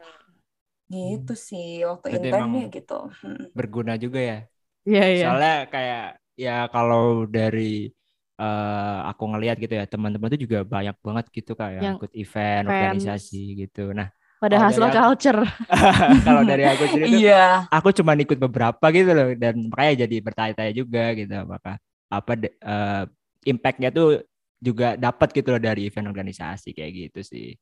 Gitu 0.91 1.33
hmm. 1.33 1.45
sih 1.47 1.67
waktu 1.87 2.07
internnya 2.19 2.67
gitu. 2.67 2.99
Hmm. 3.23 3.47
Berguna 3.55 3.95
juga 3.95 4.19
ya. 4.19 4.39
Iya, 4.83 4.99
yeah, 4.99 5.07
iya. 5.07 5.15
Yeah. 5.15 5.25
Soalnya 5.31 5.57
kayak 5.71 6.05
ya 6.35 6.57
kalau 6.67 7.05
dari 7.31 7.89
uh, 8.35 9.07
aku 9.07 9.23
ngelihat 9.31 9.57
gitu 9.63 9.73
ya, 9.79 9.85
teman-teman 9.87 10.29
itu 10.35 10.43
juga 10.45 10.67
banyak 10.67 10.95
banget 10.99 11.25
gitu 11.31 11.55
kayak 11.55 11.79
yang 11.79 11.95
ikut 11.95 12.11
event, 12.11 12.65
fans. 12.67 12.75
organisasi 12.75 13.43
gitu. 13.63 13.95
Nah, 13.95 14.11
pada 14.41 14.57
hasil 14.57 14.83
culture. 14.89 15.41
kalau 16.27 16.41
dari 16.41 16.65
aku 16.65 16.83
sendiri 16.89 17.29
iya. 17.29 17.69
aku 17.69 17.93
cuma 17.93 18.17
ikut 18.17 18.41
beberapa 18.41 18.89
gitu 18.89 19.13
loh 19.13 19.37
dan 19.37 19.69
makanya 19.69 20.09
jadi 20.09 20.15
bertanya-tanya 20.17 20.73
juga 20.73 21.03
gitu 21.13 21.33
apakah 21.37 21.75
apa 22.09 22.31
uh, 22.65 23.03
impactnya 23.45 23.93
tuh 23.93 24.25
juga 24.57 24.97
dapat 24.97 25.29
gitu 25.37 25.53
loh 25.53 25.61
dari 25.61 25.85
event 25.85 26.09
organisasi 26.09 26.73
kayak 26.73 26.91
gitu 27.13 27.21
sih. 27.21 27.53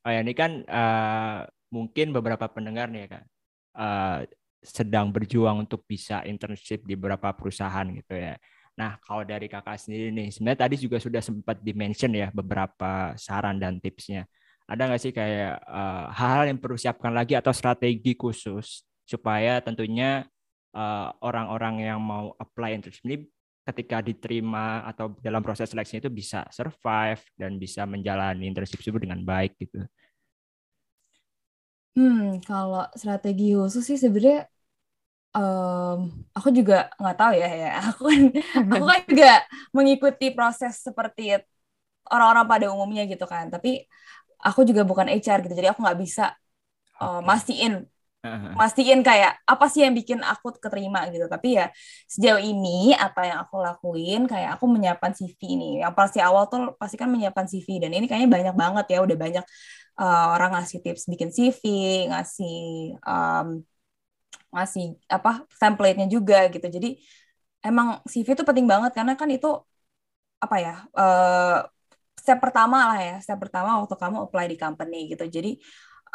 Oh 0.00 0.08
ya 0.08 0.24
ini 0.24 0.32
kan 0.32 0.64
uh, 0.64 1.44
mungkin 1.70 2.10
beberapa 2.10 2.50
pendengar 2.50 2.90
nih 2.90 3.06
ya 3.06 3.08
kak 3.18 3.24
uh, 3.78 4.18
sedang 4.60 5.08
berjuang 5.08 5.64
untuk 5.64 5.88
bisa 5.88 6.20
internship 6.28 6.84
di 6.84 6.92
beberapa 6.92 7.32
perusahaan 7.32 7.86
gitu 7.96 8.12
ya. 8.12 8.36
Nah, 8.76 8.96
kalau 9.04 9.24
dari 9.24 9.48
kakak 9.48 9.76
sendiri 9.76 10.12
nih, 10.12 10.28
sebenarnya 10.32 10.68
tadi 10.68 10.76
juga 10.80 10.96
sudah 11.00 11.20
sempat 11.20 11.60
dimention 11.60 12.12
ya 12.12 12.28
beberapa 12.32 13.12
saran 13.16 13.56
dan 13.60 13.80
tipsnya. 13.80 14.28
Ada 14.68 14.86
nggak 14.86 15.00
sih 15.02 15.12
kayak 15.12 15.64
uh, 15.66 16.12
hal-hal 16.14 16.54
yang 16.54 16.58
perlu 16.60 16.78
siapkan 16.78 17.10
lagi 17.10 17.34
atau 17.34 17.50
strategi 17.50 18.14
khusus 18.14 18.86
supaya 19.02 19.58
tentunya 19.58 20.22
uh, 20.76 21.10
orang-orang 21.24 21.90
yang 21.90 21.98
mau 21.98 22.30
apply 22.38 22.78
internship 22.78 23.02
ini 23.04 23.26
ketika 23.66 24.00
diterima 24.00 24.86
atau 24.86 25.12
dalam 25.20 25.42
proses 25.42 25.68
seleksi 25.68 26.00
itu 26.00 26.08
bisa 26.08 26.46
survive 26.54 27.20
dan 27.34 27.58
bisa 27.58 27.84
menjalani 27.84 28.46
internship 28.46 28.78
tersebut 28.80 29.02
dengan 29.02 29.20
baik 29.20 29.58
gitu. 29.58 29.82
Hmm, 31.96 32.38
kalau 32.46 32.80
strategi 33.00 33.44
khusus 33.58 33.82
sih 33.88 33.98
sebenarnya 34.04 34.36
um, 35.36 35.98
aku 36.36 36.48
juga 36.58 36.74
nggak 37.00 37.16
tahu 37.20 37.32
ya 37.42 37.48
ya. 37.62 37.68
Aku 37.90 38.02
kan 38.10 38.22
aku 38.72 38.84
kan 38.92 39.00
juga 39.10 39.28
mengikuti 39.76 40.24
proses 40.36 40.72
seperti 40.86 41.22
orang-orang 42.12 42.46
pada 42.52 42.66
umumnya 42.74 43.02
gitu 43.12 43.24
kan. 43.32 43.44
Tapi 43.54 43.68
aku 44.46 44.60
juga 44.68 44.82
bukan 44.90 45.08
HR 45.12 45.38
gitu 45.44 45.54
jadi 45.60 45.70
aku 45.74 45.80
nggak 45.86 46.00
bisa 46.04 46.22
uh, 47.02 47.20
mastiin 47.30 47.72
mastiin 48.60 49.00
kayak 49.00 49.40
apa 49.48 49.64
sih 49.72 49.80
yang 49.84 49.94
bikin 49.96 50.20
aku 50.20 50.52
keterima 50.60 51.08
gitu. 51.08 51.24
Tapi 51.24 51.48
ya 51.56 51.72
sejauh 52.04 52.40
ini 52.40 52.92
apa 52.92 53.20
yang 53.28 53.38
aku 53.44 53.56
lakuin 53.64 54.28
kayak 54.28 54.60
aku 54.60 54.64
menyiapkan 54.68 55.12
CV 55.16 55.40
nih 55.56 55.72
yang 55.88 55.92
pasti 55.96 56.18
awal 56.20 56.44
tuh 56.52 56.76
pasti 56.76 56.96
kan 57.00 57.08
menyiapkan 57.08 57.46
CV 57.48 57.80
dan 57.80 57.90
ini 57.96 58.04
kayaknya 58.04 58.30
banyak 58.36 58.54
banget 58.62 58.84
ya 58.92 58.98
udah 59.00 59.16
banyak 59.16 59.44
uh, 60.00 60.26
orang 60.36 60.50
ngasih 60.60 60.78
tips 60.84 61.08
bikin 61.08 61.30
CV 61.32 61.62
ngasih 62.12 62.56
um, 63.08 63.64
ngasih 64.54 64.84
apa 65.08 65.30
template-nya 65.60 66.06
juga 66.10 66.36
gitu. 66.52 66.66
Jadi 66.76 66.88
emang 67.64 68.04
CV 68.04 68.26
itu 68.36 68.44
penting 68.48 68.66
banget. 68.68 68.92
Karena 68.96 69.14
kan 69.20 69.28
itu 69.32 69.48
apa 70.44 70.56
ya 70.64 70.74
uh, 70.96 71.56
step 72.20 72.38
pertama 72.44 72.76
lah 72.92 72.98
ya. 73.00 73.14
Step 73.24 73.38
pertama 73.40 73.80
waktu 73.80 73.96
kamu 73.96 74.16
apply 74.28 74.44
di 74.52 74.56
company 74.60 74.96
gitu. 75.12 75.24
Jadi 75.24 75.56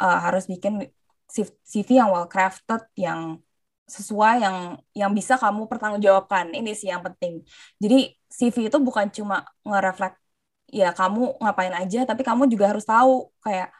uh, 0.02 0.18
harus 0.24 0.44
bikin 0.46 0.86
CV 1.28 1.88
yang 2.00 2.08
well 2.14 2.28
crafted 2.30 2.82
yang 2.94 3.42
sesuai 3.86 4.42
yang 4.42 4.56
yang 4.92 5.10
bisa 5.14 5.38
kamu 5.38 5.70
pertanggungjawabkan. 5.70 6.50
Ini 6.50 6.70
sih 6.74 6.90
yang 6.90 7.02
penting. 7.06 7.46
Jadi 7.78 8.14
CV 8.26 8.56
itu 8.70 8.78
bukan 8.82 9.06
cuma 9.14 9.46
nge-reflect 9.62 10.18
ya 10.66 10.90
kamu 10.90 11.38
ngapain 11.38 11.70
aja 11.78 12.02
tapi 12.02 12.26
kamu 12.26 12.50
juga 12.50 12.74
harus 12.74 12.82
tahu 12.82 13.30
kayak 13.38 13.70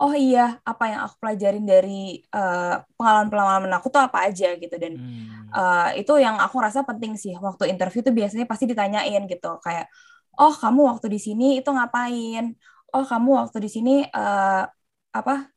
oh 0.00 0.16
iya 0.16 0.56
apa 0.64 0.84
yang 0.88 1.00
aku 1.04 1.14
pelajarin 1.20 1.64
dari 1.68 2.24
uh, 2.32 2.80
pengalaman-pengalaman 2.96 3.70
aku 3.76 3.92
tuh 3.92 4.00
apa 4.00 4.24
aja 4.26 4.56
gitu. 4.56 4.74
Dan 4.80 4.92
hmm. 4.96 5.52
uh, 5.52 5.88
itu 6.00 6.12
yang 6.16 6.40
aku 6.40 6.56
rasa 6.58 6.80
penting 6.88 7.14
sih. 7.20 7.36
Waktu 7.36 7.68
interview 7.72 8.00
tuh 8.00 8.14
biasanya 8.16 8.48
pasti 8.48 8.64
ditanyain 8.72 9.22
gitu. 9.28 9.60
Kayak 9.60 9.92
oh 10.40 10.52
kamu 10.56 10.80
waktu 10.96 11.06
di 11.12 11.20
sini 11.20 11.60
itu 11.60 11.68
ngapain? 11.68 12.56
Oh 12.96 13.04
kamu 13.04 13.30
waktu 13.46 13.58
di 13.64 13.68
sini 13.68 13.92
uh, 14.08 14.64
apa 15.12 15.51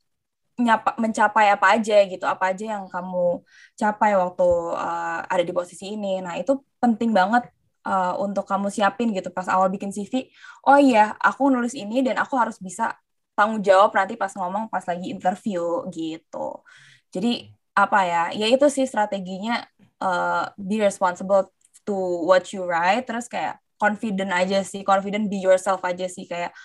nyapa, 0.55 0.95
mencapai 0.95 1.51
apa 1.51 1.75
aja 1.75 1.99
gitu 2.07 2.23
apa 2.23 2.55
aja 2.55 2.79
yang 2.79 2.85
kamu 2.87 3.43
capai 3.75 4.15
waktu 4.15 4.47
uh, 4.71 5.19
ada 5.27 5.43
di 5.43 5.51
posisi 5.51 5.99
ini 5.99 6.23
nah 6.23 6.39
itu 6.39 6.55
penting 6.79 7.11
banget 7.11 7.43
uh, 7.83 8.15
untuk 8.23 8.47
kamu 8.47 8.71
siapin 8.71 9.11
gitu 9.11 9.27
pas 9.35 9.47
awal 9.51 9.67
bikin 9.67 9.91
CV 9.91 10.31
oh 10.63 10.79
iya 10.79 11.11
aku 11.19 11.51
nulis 11.51 11.75
ini 11.75 11.99
dan 11.99 12.15
aku 12.23 12.39
harus 12.39 12.55
bisa 12.59 12.95
tanggung 13.35 13.61
jawab 13.61 13.91
nanti 13.91 14.15
pas 14.15 14.31
ngomong 14.33 14.71
pas 14.71 14.81
lagi 14.87 15.11
interview 15.11 15.83
gitu. 15.91 16.63
Jadi 17.11 17.51
apa 17.75 17.99
ya? 18.07 18.23
Ya 18.31 18.47
itu 18.47 18.65
sih 18.71 18.87
strateginya 18.87 19.67
uh, 19.99 20.47
be 20.55 20.79
responsible 20.79 21.51
to 21.83 21.93
what 22.25 22.47
you 22.55 22.63
write 22.63 23.05
terus 23.05 23.27
kayak 23.27 23.59
confident 23.75 24.31
aja 24.31 24.63
sih, 24.63 24.81
confident 24.87 25.27
be 25.27 25.43
yourself 25.43 25.83
aja 25.83 26.07
sih 26.07 26.23
kayak 26.25 26.55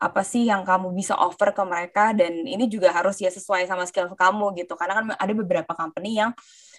apa 0.00 0.20
sih 0.24 0.48
yang 0.48 0.64
kamu 0.64 0.96
bisa 0.96 1.14
offer 1.14 1.52
ke 1.52 1.62
mereka? 1.62 2.16
Dan 2.16 2.48
ini 2.48 2.64
juga 2.66 2.88
harus 2.90 3.20
ya 3.20 3.28
sesuai 3.28 3.68
sama 3.68 3.84
skill 3.84 4.08
kamu 4.16 4.56
gitu. 4.64 4.72
Karena 4.80 4.94
kan 4.98 5.04
ada 5.14 5.32
beberapa 5.36 5.72
company 5.76 6.16
yang 6.20 6.32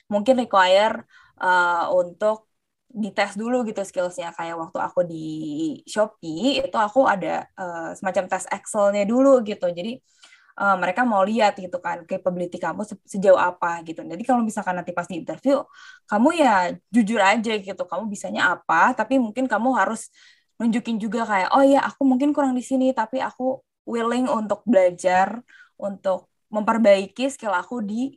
mungkin 0.10 0.42
require 0.42 1.06
uh, 1.38 1.94
untuk 1.94 2.50
dites 2.90 3.38
dulu 3.38 3.62
gitu 3.70 3.82
skillsnya. 3.86 4.34
Kayak 4.34 4.58
waktu 4.58 4.78
aku 4.82 5.00
di 5.06 5.26
Shopee 5.86 6.66
itu 6.66 6.78
aku 6.82 7.06
ada 7.06 7.46
uh, 7.56 7.94
semacam 7.94 8.26
tes 8.26 8.50
Excelnya 8.50 9.06
dulu 9.06 9.46
gitu. 9.46 9.70
Jadi 9.70 10.02
uh, 10.60 10.76
mereka 10.82 11.02
mau 11.08 11.22
lihat 11.24 11.56
gitu 11.62 11.78
kan 11.80 12.04
capability 12.10 12.58
kamu 12.58 12.82
se 12.90 12.98
sejauh 13.06 13.40
apa 13.40 13.86
gitu. 13.88 14.02
Jadi 14.04 14.24
kalau 14.26 14.42
misalkan 14.44 14.76
nanti 14.78 14.92
pas 14.98 15.08
di 15.08 15.22
interview 15.22 15.62
kamu 16.10 16.30
ya 16.42 16.74
jujur 16.92 17.22
aja 17.22 17.54
gitu. 17.58 17.84
Kamu 17.86 18.10
bisanya 18.12 18.58
apa 18.58 18.98
tapi 18.98 19.22
mungkin 19.22 19.46
kamu 19.46 19.70
harus 19.78 20.12
nunjukin 20.62 21.02
juga 21.02 21.26
kayak 21.26 21.50
oh 21.58 21.66
ya 21.66 21.82
aku 21.82 22.06
mungkin 22.06 22.30
kurang 22.30 22.54
di 22.54 22.62
sini 22.62 22.94
tapi 22.94 23.18
aku 23.18 23.58
willing 23.90 24.30
untuk 24.30 24.62
belajar 24.62 25.42
untuk 25.82 26.30
memperbaiki 26.54 27.34
skill 27.34 27.58
aku 27.58 27.82
di 27.82 28.14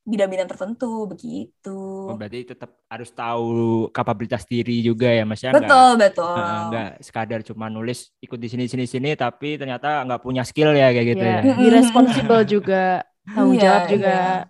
bidang-bidang 0.00 0.48
tertentu 0.48 1.04
begitu. 1.06 1.76
Oh, 2.08 2.16
berarti 2.16 2.48
tetap 2.48 2.72
harus 2.88 3.12
tahu 3.12 3.86
kapabilitas 3.92 4.48
diri 4.48 4.80
juga 4.80 5.06
ya 5.06 5.28
Mas 5.28 5.44
ya. 5.44 5.52
Betul, 5.52 6.00
enggak, 6.00 6.16
betul. 6.16 6.36
Enggak 6.40 6.90
sekadar 7.04 7.40
cuma 7.44 7.66
nulis 7.68 8.10
ikut 8.18 8.38
di 8.40 8.48
sini 8.48 8.64
sini 8.66 8.88
sini 8.88 9.10
tapi 9.14 9.60
ternyata 9.60 10.02
nggak 10.08 10.22
punya 10.24 10.42
skill 10.42 10.72
ya 10.72 10.90
kayak 10.90 11.06
gitu 11.14 11.24
yeah. 11.24 11.42
ya. 11.44 11.54
Irresponsible 11.60 12.42
juga, 12.48 13.04
tanggung 13.28 13.60
yeah, 13.60 13.62
jawab 13.62 13.82
juga. 13.86 14.08
Yeah. 14.08 14.40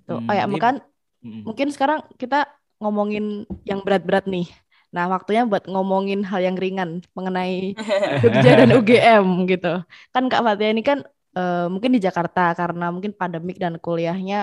Gitu. 0.00 0.14
Hmm, 0.16 0.28
oh 0.28 0.34
ya, 0.34 0.44
makan 0.48 0.74
hmm. 1.22 1.42
mungkin 1.44 1.68
sekarang 1.70 2.00
kita 2.16 2.48
ngomongin 2.80 3.44
yang 3.68 3.84
berat-berat 3.84 4.26
nih. 4.26 4.48
Nah, 4.94 5.04
waktunya 5.14 5.42
buat 5.50 5.64
ngomongin 5.72 6.20
hal 6.30 6.40
yang 6.46 6.56
ringan 6.62 6.90
mengenai 7.16 7.74
Jogja 8.20 8.50
dan 8.60 8.70
UGM 8.78 9.26
gitu. 9.50 9.66
Kan 10.14 10.24
Kak 10.30 10.42
Fatia 10.46 10.68
ini 10.74 10.82
kan 10.90 10.98
uh, 11.38 11.66
mungkin 11.72 11.90
di 11.96 12.00
Jakarta 12.06 12.40
karena 12.58 12.84
mungkin 12.94 13.12
pandemik 13.20 13.56
dan 13.62 13.74
kuliahnya 13.84 14.36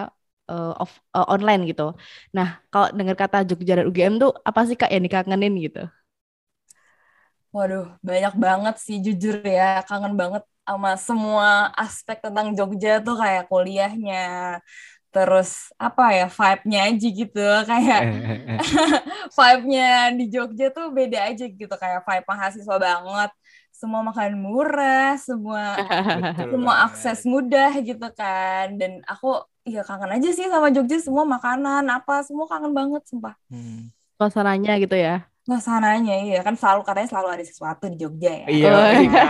uh, 0.51 0.71
off, 0.81 0.93
uh, 1.15 1.27
online 1.33 1.61
gitu. 1.71 1.83
Nah, 2.35 2.47
kalau 2.71 2.87
dengar 2.97 3.15
kata 3.21 3.37
Jogja 3.49 3.73
dan 3.79 3.85
UGM 3.89 4.13
tuh 4.23 4.31
apa 4.49 4.59
sih 4.67 4.75
Kak 4.79 4.91
yang 4.93 5.03
dikangenin 5.07 5.53
gitu? 5.65 5.79
Waduh, 7.55 7.83
banyak 8.07 8.33
banget 8.43 8.75
sih 8.85 8.97
jujur 9.05 9.35
ya, 9.57 9.63
kangen 9.87 10.13
banget 10.21 10.43
sama 10.67 10.89
semua 11.07 11.47
aspek 11.83 12.17
tentang 12.25 12.47
Jogja 12.57 12.89
tuh 13.05 13.15
kayak 13.21 13.43
kuliahnya, 13.49 14.15
terus 15.17 15.73
apa 15.81 16.13
ya 16.13 16.27
vibe-nya 16.29 16.79
aja 16.93 17.07
gitu 17.09 17.47
kayak 17.65 18.01
vibe-nya 19.37 20.13
di 20.13 20.25
Jogja 20.29 20.69
tuh 20.69 20.93
beda 20.93 21.33
aja 21.33 21.45
gitu 21.49 21.73
kayak 21.73 22.05
vibe 22.05 22.27
mahasiswa 22.29 22.77
banget 22.77 23.33
semua 23.73 24.05
makan 24.05 24.37
murah 24.37 25.17
semua 25.17 25.73
semua 26.37 26.75
akses 26.85 27.25
mudah 27.25 27.73
gitu 27.81 28.07
kan 28.13 28.77
dan 28.77 29.01
aku 29.09 29.41
Iya 29.67 29.83
kangen 29.83 30.15
aja 30.15 30.29
sih 30.31 30.47
sama 30.47 30.71
Jogja 30.71 30.95
semua 31.03 31.27
makanan 31.27 31.83
apa 31.91 32.23
semua 32.23 32.47
kangen 32.47 32.71
banget 32.71 33.03
sumpah. 33.03 33.35
Hmm. 33.51 33.91
Suasananya 34.15 34.79
gitu 34.79 34.95
ya. 34.95 35.27
Suasananya 35.43 36.23
iya 36.23 36.39
kan 36.39 36.55
selalu 36.55 36.87
katanya 36.87 37.11
selalu 37.11 37.27
ada 37.35 37.43
sesuatu 37.43 37.91
di 37.91 37.99
Jogja 37.99 38.31
ya. 38.31 38.47
Iya. 38.47 38.71
Oh, 38.71 38.91
iya. 38.95 39.23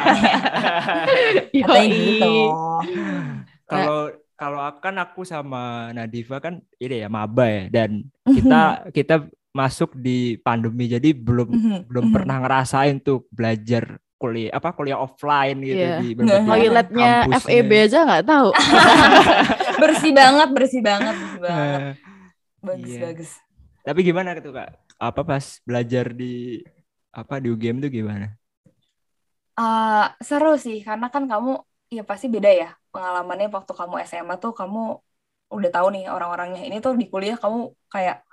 katanya 1.66 1.90
gitu. 1.90 2.34
Kalau 3.66 4.02
kalau 4.38 4.62
kan 4.78 4.96
aku 5.02 5.26
sama 5.26 5.90
Nadifa 5.92 6.38
kan 6.38 6.62
ini 6.78 7.02
ya 7.02 7.10
maba 7.10 7.50
ya 7.50 7.64
dan 7.74 8.06
kita 8.24 8.62
mhm. 8.62 8.94
kita 8.94 9.16
masuk 9.50 9.98
di 9.98 10.38
pandemi 10.46 10.86
jadi 10.86 11.18
belum 11.18 11.50
mm 11.50 11.60
-hmm. 11.60 11.80
belum 11.90 12.04
mm 12.06 12.10
-hmm. 12.14 12.16
pernah 12.16 12.38
ngerasain 12.46 13.02
tuh 13.02 13.26
belajar 13.34 13.98
kuliah 14.18 14.54
apa 14.54 14.74
kuliah 14.74 14.98
offline 14.98 15.62
gitu 15.62 15.78
yeah. 15.78 16.02
di 16.02 16.18
toiletnya 16.18 17.12
FEB 17.38 17.72
aja 17.86 18.00
nggak 18.06 18.26
tahu 18.26 18.50
bersih 19.82 20.14
banget 20.14 20.50
bersih 20.54 20.82
banget 20.82 21.16
bersih 21.18 21.42
banget 21.42 21.82
bagus 22.62 22.90
yeah. 22.90 23.02
bagus 23.06 23.32
tapi 23.86 24.00
gimana 24.02 24.38
tuh 24.42 24.54
kak 24.58 24.74
apa 24.98 25.22
pas 25.22 25.62
belajar 25.62 26.10
di 26.18 26.66
apa 27.14 27.38
di 27.38 27.54
UGM 27.54 27.78
tuh 27.78 27.94
gimana 27.94 28.34
uh, 29.58 30.10
seru 30.18 30.58
sih 30.58 30.82
karena 30.82 31.14
kan 31.14 31.30
kamu 31.30 31.62
ya 31.96 32.04
pasti 32.04 32.28
beda 32.28 32.50
ya 32.52 32.68
pengalamannya 32.94 33.48
waktu 33.54 33.72
kamu 33.80 33.94
SMA 34.10 34.36
tuh 34.44 34.52
kamu 34.60 34.80
udah 35.48 35.70
tahu 35.72 35.88
nih 35.96 36.04
orang-orangnya 36.12 36.62
ini 36.68 36.78
tuh 36.84 36.94
di 37.00 37.08
kuliah 37.08 37.40
kamu 37.40 37.72
kayak 37.94 38.24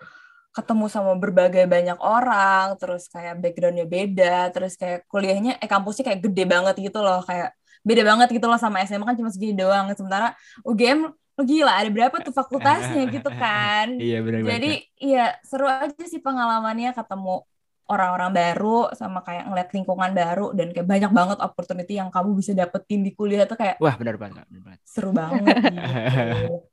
ketemu 0.54 0.86
sama 0.86 1.18
berbagai 1.18 1.66
banyak 1.66 1.98
orang, 1.98 2.78
terus 2.78 3.10
kayak 3.10 3.42
backgroundnya 3.42 3.86
beda, 3.90 4.54
terus 4.54 4.78
kayak 4.78 5.02
kuliahnya, 5.10 5.58
eh 5.58 5.66
kampusnya 5.66 6.06
kayak 6.06 6.20
gede 6.30 6.44
banget 6.46 6.74
gitu 6.78 7.02
loh, 7.02 7.26
kayak 7.26 7.58
beda 7.82 8.02
banget 8.06 8.28
gitu 8.38 8.46
loh 8.46 8.54
sama 8.54 8.78
SMA 8.86 9.02
kan 9.02 9.18
cuma 9.18 9.30
segini 9.34 9.58
doang. 9.58 9.90
Sementara 9.98 10.30
UGM 10.62 11.10
lo 11.10 11.42
gila 11.42 11.74
ada 11.74 11.90
berapa 11.90 12.16
tuh 12.22 12.30
fakultasnya 12.30 13.02
gitu 13.10 13.30
kan. 13.42 13.98
iya 13.98 14.22
benar 14.22 14.46
Jadi 14.46 14.70
iya 15.02 15.34
seru 15.42 15.66
aja 15.66 16.04
sih 16.06 16.22
pengalamannya 16.22 16.94
ketemu 16.94 17.42
orang-orang 17.84 18.30
baru 18.32 18.88
sama 18.96 19.20
kayak 19.20 19.44
ngeliat 19.50 19.68
lingkungan 19.72 20.12
baru 20.16 20.46
dan 20.56 20.72
kayak 20.72 20.88
banyak 20.88 21.12
banget 21.12 21.38
opportunity 21.44 22.00
yang 22.00 22.08
kamu 22.08 22.32
bisa 22.32 22.56
dapetin 22.56 23.04
di 23.04 23.12
kuliah 23.12 23.44
tuh 23.44 23.60
kayak 23.60 23.76
wah 23.76 23.94
benar 23.96 24.16
banget, 24.16 24.44
benar 24.48 24.62
banget. 24.72 24.80
seru 24.88 25.10
banget 25.20 25.56
gitu. 25.60 26.72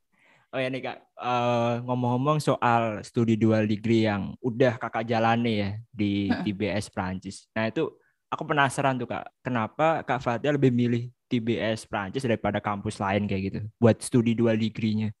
Oh 0.52 0.60
ya 0.60 0.68
nih 0.68 0.84
kak, 0.84 1.00
uh, 1.16 1.80
ngomong-ngomong 1.88 2.36
soal 2.36 3.00
studi 3.00 3.40
dual 3.40 3.64
degree 3.64 4.04
yang 4.04 4.36
udah 4.44 4.76
kakak 4.76 5.08
jalani 5.08 5.64
ya 5.64 5.70
di 5.88 6.28
TBS 6.28 6.92
Prancis. 6.92 7.48
Nah 7.56 7.72
itu 7.72 7.88
aku 8.28 8.44
penasaran 8.44 9.00
tuh 9.00 9.08
kak, 9.08 9.32
kenapa 9.40 10.04
kak 10.04 10.20
Fatia 10.20 10.52
lebih 10.52 10.68
milih 10.68 11.08
TBS 11.32 11.88
Prancis 11.88 12.28
daripada 12.28 12.60
kampus 12.60 13.00
lain 13.00 13.24
kayak 13.24 13.42
gitu 13.48 13.60
buat 13.80 13.96
studi 14.04 14.36
dual 14.36 14.60
degree-nya? 14.60 15.16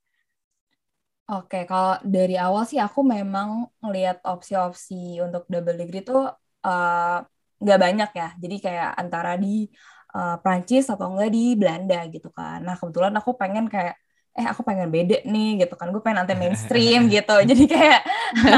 Oke, 1.32 1.64
kalau 1.64 1.96
dari 2.04 2.36
awal 2.36 2.68
sih 2.68 2.76
aku 2.76 3.00
memang 3.00 3.64
ngelihat 3.80 4.20
opsi-opsi 4.20 5.16
untuk 5.24 5.48
double 5.48 5.80
degree 5.80 6.04
tuh 6.04 6.28
uh, 6.60 7.18
nggak 7.56 7.80
banyak 7.80 8.10
ya. 8.12 8.28
Jadi 8.36 8.56
kayak 8.60 8.90
antara 9.00 9.40
di 9.40 9.64
uh, 10.12 10.36
Prancis 10.44 10.92
atau 10.92 11.08
enggak 11.08 11.32
di 11.32 11.56
Belanda 11.56 12.04
gitu 12.12 12.28
kan. 12.28 12.60
Nah 12.60 12.76
kebetulan 12.76 13.16
aku 13.16 13.32
pengen 13.40 13.64
kayak 13.72 13.96
eh 14.32 14.46
aku 14.48 14.64
pengen 14.64 14.88
beda 14.88 15.28
nih 15.28 15.60
gitu 15.60 15.76
kan 15.76 15.92
gue 15.92 16.00
pengen 16.00 16.24
anti 16.24 16.32
mainstream 16.32 17.04
gitu 17.12 17.36
jadi 17.44 17.64
kayak 17.68 18.00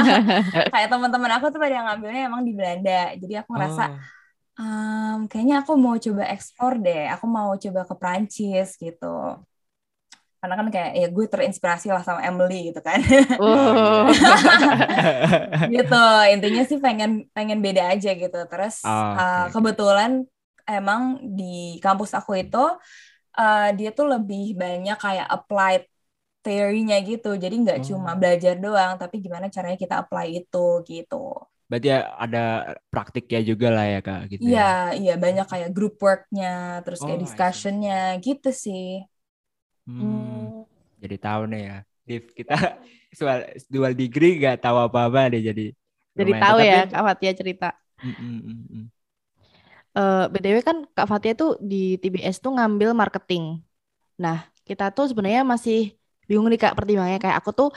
kayak 0.72 0.86
teman-teman 0.86 1.34
aku 1.34 1.50
tuh 1.50 1.58
pada 1.58 1.74
yang 1.74 1.86
ngambilnya 1.90 2.30
emang 2.30 2.46
di 2.46 2.54
Belanda 2.54 3.10
jadi 3.18 3.42
aku 3.42 3.58
ngerasa 3.58 3.84
oh. 3.90 4.62
um, 4.62 5.18
kayaknya 5.26 5.66
aku 5.66 5.74
mau 5.74 5.98
coba 5.98 6.30
ekspor 6.30 6.78
deh 6.78 7.10
aku 7.10 7.26
mau 7.26 7.50
coba 7.58 7.80
ke 7.90 7.94
Prancis 7.98 8.78
gitu 8.78 9.34
karena 10.44 10.60
kan 10.60 10.68
kayak 10.68 10.92
ya 10.92 11.08
gue 11.08 11.24
terinspirasi 11.24 11.88
lah 11.88 12.04
sama 12.04 12.20
Emily 12.20 12.68
gitu 12.68 12.84
kan 12.84 13.00
oh. 13.40 14.12
gitu 15.72 16.04
intinya 16.28 16.62
sih 16.68 16.76
pengen 16.84 17.24
pengen 17.32 17.64
beda 17.64 17.96
aja 17.96 18.12
gitu 18.12 18.40
terus 18.44 18.84
oh, 18.84 18.92
okay. 18.92 19.24
uh, 19.24 19.46
kebetulan 19.48 20.28
emang 20.68 21.16
di 21.24 21.80
kampus 21.80 22.12
aku 22.12 22.36
itu 22.44 22.60
uh, 23.40 23.68
dia 23.72 23.88
tuh 23.96 24.04
lebih 24.04 24.52
banyak 24.52 25.00
kayak 25.00 25.32
applied 25.32 25.88
teorinya 26.44 27.00
gitu. 27.00 27.32
Jadi 27.40 27.54
nggak 27.64 27.80
oh. 27.80 27.84
cuma 27.88 28.12
belajar 28.12 28.54
doang, 28.60 29.00
tapi 29.00 29.24
gimana 29.24 29.48
caranya 29.48 29.80
kita 29.80 30.04
apply 30.04 30.44
itu 30.44 30.84
gitu. 30.84 31.40
Berarti 31.64 31.88
ya 31.88 32.12
ada 32.20 32.44
praktiknya 32.92 33.40
juga 33.40 33.72
lah 33.72 33.86
ya 33.88 34.00
kak 34.04 34.20
gitu. 34.36 34.40
Ya? 34.44 34.48
Iya, 34.52 34.60
ya? 34.60 34.72
iya 35.00 35.14
banyak 35.16 35.46
kayak 35.48 35.70
group 35.72 35.96
worknya, 35.96 36.84
terus 36.84 37.00
kayak 37.00 37.18
oh, 37.18 37.22
discussionnya 37.24 38.00
gitu 38.20 38.52
sih. 38.52 39.00
Hmm, 39.84 40.00
hmm. 40.00 40.44
Jadi 41.04 41.16
tahu 41.20 41.42
nih 41.52 41.62
ya, 41.68 41.76
Div 42.04 42.24
kita 42.32 42.56
soal 43.18 43.46
dual 43.68 43.92
degree 43.92 44.40
nggak 44.40 44.64
tahu 44.64 44.76
apa-apa 44.88 45.32
deh 45.32 45.42
jadi. 45.44 45.66
Jadi 46.14 46.32
tahu 46.38 46.58
ya 46.62 46.88
Kak 46.88 47.02
Fatia 47.02 47.32
cerita. 47.36 47.68
Mm 48.00 48.14
-mm, 48.14 48.38
mm 48.40 48.64
-mm 48.68 48.84
uh, 49.94 50.26
eh, 50.26 50.32
btw 50.32 50.58
kan 50.62 50.76
Kak 50.92 51.06
Fatia 51.10 51.32
tuh 51.38 51.56
di 51.62 51.96
TBS 52.02 52.42
tuh 52.42 52.52
ngambil 52.56 52.92
marketing. 52.92 53.62
Nah, 54.18 54.46
kita 54.66 54.90
tuh 54.94 55.10
sebenarnya 55.10 55.42
masih 55.46 55.94
bingung 56.28 56.48
nih 56.50 56.60
Kak 56.60 56.74
pertimbangannya 56.78 57.20
kayak 57.22 57.36
aku 57.42 57.50
tuh 57.54 57.68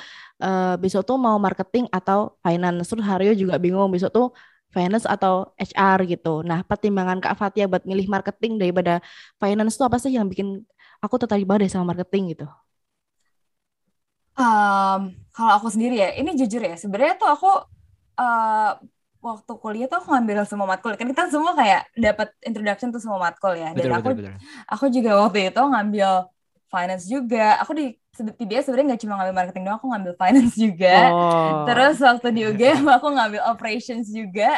uh, 0.42 0.76
besok 0.82 1.04
tuh 1.06 1.18
mau 1.20 1.38
marketing 1.38 1.86
atau 1.94 2.38
finance. 2.44 2.90
Terus 2.90 3.06
Haryo 3.06 3.32
juga 3.38 3.56
bingung 3.62 3.90
besok 3.94 4.12
tuh 4.14 4.28
finance 4.74 5.08
atau 5.08 5.34
HR 5.58 6.06
gitu. 6.12 6.44
Nah, 6.44 6.62
pertimbangan 6.66 7.18
Kak 7.24 7.34
Fatia 7.40 7.66
buat 7.72 7.84
milih 7.88 8.08
marketing 8.12 8.60
daripada 8.62 9.00
finance 9.42 9.74
tuh 9.80 9.86
apa 9.88 9.98
sih 10.02 10.14
yang 10.14 10.28
bikin 10.28 10.64
aku 11.02 11.16
tertarik 11.22 11.46
banget 11.48 11.72
sama 11.72 11.94
marketing 11.94 12.38
gitu? 12.38 12.48
Um, 14.38 15.18
kalau 15.34 15.52
aku 15.58 15.74
sendiri 15.74 15.98
ya, 15.98 16.14
ini 16.14 16.38
jujur 16.38 16.62
ya, 16.62 16.78
sebenarnya 16.78 17.18
tuh 17.18 17.30
aku 17.30 17.52
uh, 18.22 18.72
waktu 19.22 19.54
kuliah 19.58 19.88
tuh 19.90 19.98
aku 20.00 20.14
ngambil 20.14 20.46
semua 20.46 20.68
matkul 20.70 20.94
kan 20.94 21.08
kita 21.10 21.28
semua 21.34 21.52
kayak 21.58 21.90
dapat 21.98 22.30
introduction 22.46 22.94
tuh 22.94 23.02
semua 23.02 23.20
matkul 23.20 23.54
ya 23.58 23.74
dan 23.74 23.90
betul, 23.90 23.98
aku 23.98 24.10
betul, 24.14 24.24
betul. 24.30 24.36
aku 24.70 24.86
juga 24.94 25.12
waktu 25.26 25.40
itu 25.50 25.62
ngambil 25.62 26.10
finance 26.68 27.04
juga 27.08 27.46
aku 27.60 27.72
di 27.76 27.86
TBS 28.18 28.70
sebenarnya 28.70 28.88
nggak 28.94 29.02
cuma 29.06 29.14
ngambil 29.22 29.36
marketing 29.36 29.64
doang 29.66 29.78
aku 29.78 29.88
ngambil 29.90 30.14
finance 30.18 30.54
juga 30.58 30.98
oh. 31.14 31.66
terus 31.66 31.96
waktu 32.02 32.28
di 32.34 32.42
UGM 32.50 32.86
aku 32.98 33.08
ngambil 33.14 33.42
operations 33.50 34.08
juga 34.10 34.50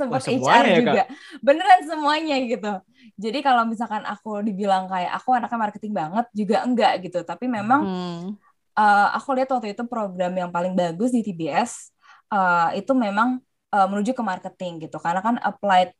sempat 0.00 0.24
oh, 0.24 0.48
HR 0.48 0.64
ya, 0.64 0.76
juga 0.80 0.92
Kak? 1.04 1.08
beneran 1.44 1.80
semuanya 1.84 2.36
gitu. 2.40 2.72
Jadi 3.20 3.38
kalau 3.44 3.68
misalkan 3.68 4.00
aku 4.08 4.40
dibilang 4.40 4.88
kayak 4.88 5.12
aku 5.20 5.36
anaknya 5.36 5.58
marketing 5.60 5.92
banget 5.92 6.26
juga 6.32 6.56
enggak 6.64 6.92
gitu. 7.04 7.20
Tapi 7.20 7.44
memang 7.44 7.80
hmm. 7.84 8.26
uh, 8.80 9.08
aku 9.12 9.36
lihat 9.36 9.52
waktu 9.52 9.76
itu 9.76 9.84
program 9.84 10.32
yang 10.32 10.48
paling 10.48 10.72
bagus 10.72 11.12
di 11.12 11.20
TBS 11.20 11.92
uh, 12.32 12.72
eh, 12.72 12.80
itu 12.80 12.96
memang 12.96 13.38
uh, 13.76 13.86
menuju 13.92 14.16
ke 14.16 14.22
marketing 14.24 14.88
gitu. 14.88 14.96
Karena 14.96 15.20
kan 15.20 15.36
applied 15.44 15.92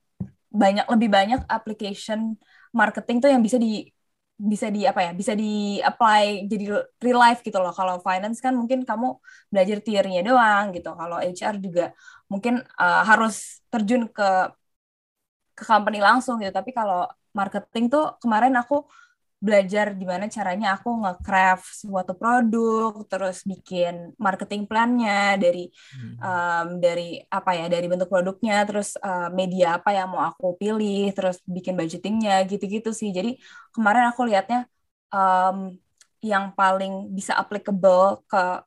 banyak 0.50 0.88
lebih 0.90 1.08
banyak 1.12 1.40
application 1.46 2.34
marketing 2.74 3.22
tuh 3.22 3.30
yang 3.30 3.42
bisa 3.44 3.60
di 3.60 3.86
bisa 4.40 4.72
di 4.72 4.88
apa 4.88 5.04
ya 5.04 5.12
bisa 5.12 5.36
di 5.36 5.76
apply 5.84 6.48
jadi 6.48 6.64
real 7.04 7.20
life 7.20 7.44
gitu 7.44 7.60
loh. 7.60 7.76
Kalau 7.76 8.00
finance 8.00 8.40
kan 8.40 8.56
mungkin 8.56 8.88
kamu 8.88 9.20
belajar 9.52 9.78
teorinya 9.84 10.22
doang 10.24 10.72
gitu. 10.72 10.90
Kalau 10.96 11.20
HR 11.20 11.54
juga 11.60 11.92
mungkin 12.30 12.62
uh, 12.78 13.02
harus 13.02 13.60
terjun 13.68 14.06
ke 14.06 14.30
ke 15.58 15.64
company 15.66 15.98
langsung 16.00 16.38
gitu 16.40 16.54
tapi 16.54 16.70
kalau 16.72 17.10
marketing 17.34 17.90
tuh 17.90 18.16
kemarin 18.22 18.54
aku 18.56 18.86
belajar 19.40 19.96
gimana 19.96 20.28
caranya 20.28 20.76
aku 20.76 21.00
nge-craft 21.00 21.64
suatu 21.80 22.12
produk, 22.12 22.92
terus 23.08 23.40
bikin 23.48 24.12
marketing 24.20 24.68
plan-nya 24.68 25.40
dari 25.40 25.72
hmm. 25.96 26.14
um, 26.20 26.68
dari 26.76 27.24
apa 27.24 27.56
ya, 27.56 27.66
dari 27.72 27.88
bentuk 27.88 28.12
produknya, 28.12 28.68
terus 28.68 29.00
uh, 29.00 29.32
media 29.32 29.80
apa 29.80 29.96
yang 29.96 30.12
mau 30.12 30.28
aku 30.28 30.60
pilih, 30.60 31.08
terus 31.16 31.40
bikin 31.48 31.72
budgetingnya 31.72 32.44
gitu-gitu 32.44 32.92
sih. 32.92 33.08
Jadi 33.16 33.40
kemarin 33.72 34.12
aku 34.12 34.28
lihatnya 34.28 34.68
um, 35.08 35.72
yang 36.20 36.52
paling 36.52 37.08
bisa 37.16 37.32
applicable 37.32 38.20
ke 38.28 38.60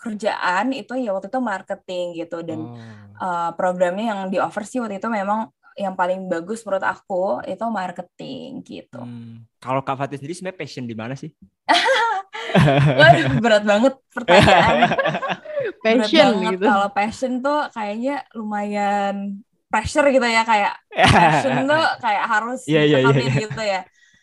kerjaan 0.00 0.72
itu 0.72 0.96
ya 0.96 1.12
waktu 1.12 1.28
itu 1.28 1.40
marketing 1.44 2.06
gitu 2.16 2.40
dan 2.40 2.60
oh. 2.64 2.76
uh, 3.20 3.50
programnya 3.52 4.16
yang 4.16 4.20
di 4.32 4.40
offer 4.40 4.64
sih 4.64 4.80
waktu 4.80 4.96
itu 4.96 5.12
memang 5.12 5.52
yang 5.78 5.94
paling 5.94 6.26
bagus 6.26 6.64
menurut 6.64 6.84
aku 6.84 7.44
itu 7.46 7.64
marketing 7.68 8.64
gitu. 8.66 9.00
Hmm. 9.00 9.46
Kalau 9.60 9.84
Kak 9.84 10.00
Fatih 10.00 10.18
sendiri 10.18 10.34
sebenarnya 10.34 10.58
passion 10.60 10.84
di 10.88 10.96
mana 10.96 11.14
sih? 11.14 11.30
berat 13.44 13.62
banget 13.62 13.94
pertanyaan. 14.10 14.90
passion 15.84 16.32
berat 16.36 16.52
gitu. 16.56 16.64
Kalau 16.66 16.88
passion 16.90 17.32
tuh 17.40 17.60
kayaknya 17.70 18.24
lumayan 18.34 19.40
pressure 19.70 20.08
gitu 20.10 20.26
ya 20.26 20.42
kayak 20.42 20.74
passion 21.14 21.64
tuh 21.64 21.84
kayak 22.02 22.24
harus 22.26 22.60
yeah, 22.66 22.82
yeah, 22.82 23.00
yeah, 23.06 23.14
yeah. 23.14 23.36
gitu 23.38 23.62
ya. 23.62 23.80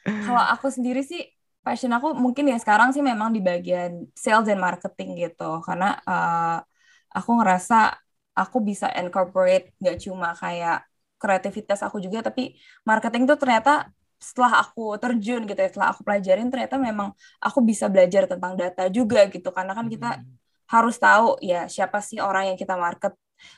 Kalau 0.08 0.44
aku 0.44 0.68
sendiri 0.72 1.04
sih 1.04 1.24
passion 1.68 1.92
aku 1.98 2.08
mungkin 2.16 2.46
ya 2.52 2.58
sekarang 2.64 2.90
sih 2.96 3.04
memang 3.04 3.30
di 3.36 3.42
bagian 3.50 3.92
sales 4.24 4.48
dan 4.50 4.60
marketing 4.68 5.10
gitu. 5.24 5.60
Karena 5.68 6.00
uh, 6.08 6.58
aku 7.18 7.32
ngerasa 7.40 7.76
aku 8.42 8.58
bisa 8.70 8.88
incorporate 8.96 9.76
gak 9.84 9.98
cuma 10.06 10.32
kayak 10.38 10.86
kreativitas 11.22 11.80
aku 11.82 11.98
juga 12.06 12.22
tapi 12.28 12.54
marketing 12.86 13.26
tuh 13.26 13.38
ternyata 13.42 13.90
setelah 14.18 14.62
aku 14.62 14.98
terjun 15.02 15.42
gitu 15.50 15.58
ya 15.58 15.70
setelah 15.70 15.90
aku 15.94 16.02
pelajarin 16.06 16.50
ternyata 16.54 16.76
memang 16.78 17.14
aku 17.42 17.60
bisa 17.70 17.86
belajar 17.94 18.24
tentang 18.32 18.54
data 18.58 18.84
juga 18.90 19.20
gitu. 19.30 19.50
Karena 19.52 19.74
kan 19.78 19.86
kita 19.94 20.10
hmm. 20.18 20.26
harus 20.74 20.96
tahu 20.98 21.38
ya 21.44 21.68
siapa 21.70 22.00
sih 22.00 22.18
orang 22.24 22.54
yang 22.54 22.58
kita 22.58 22.76
market. 22.80 23.14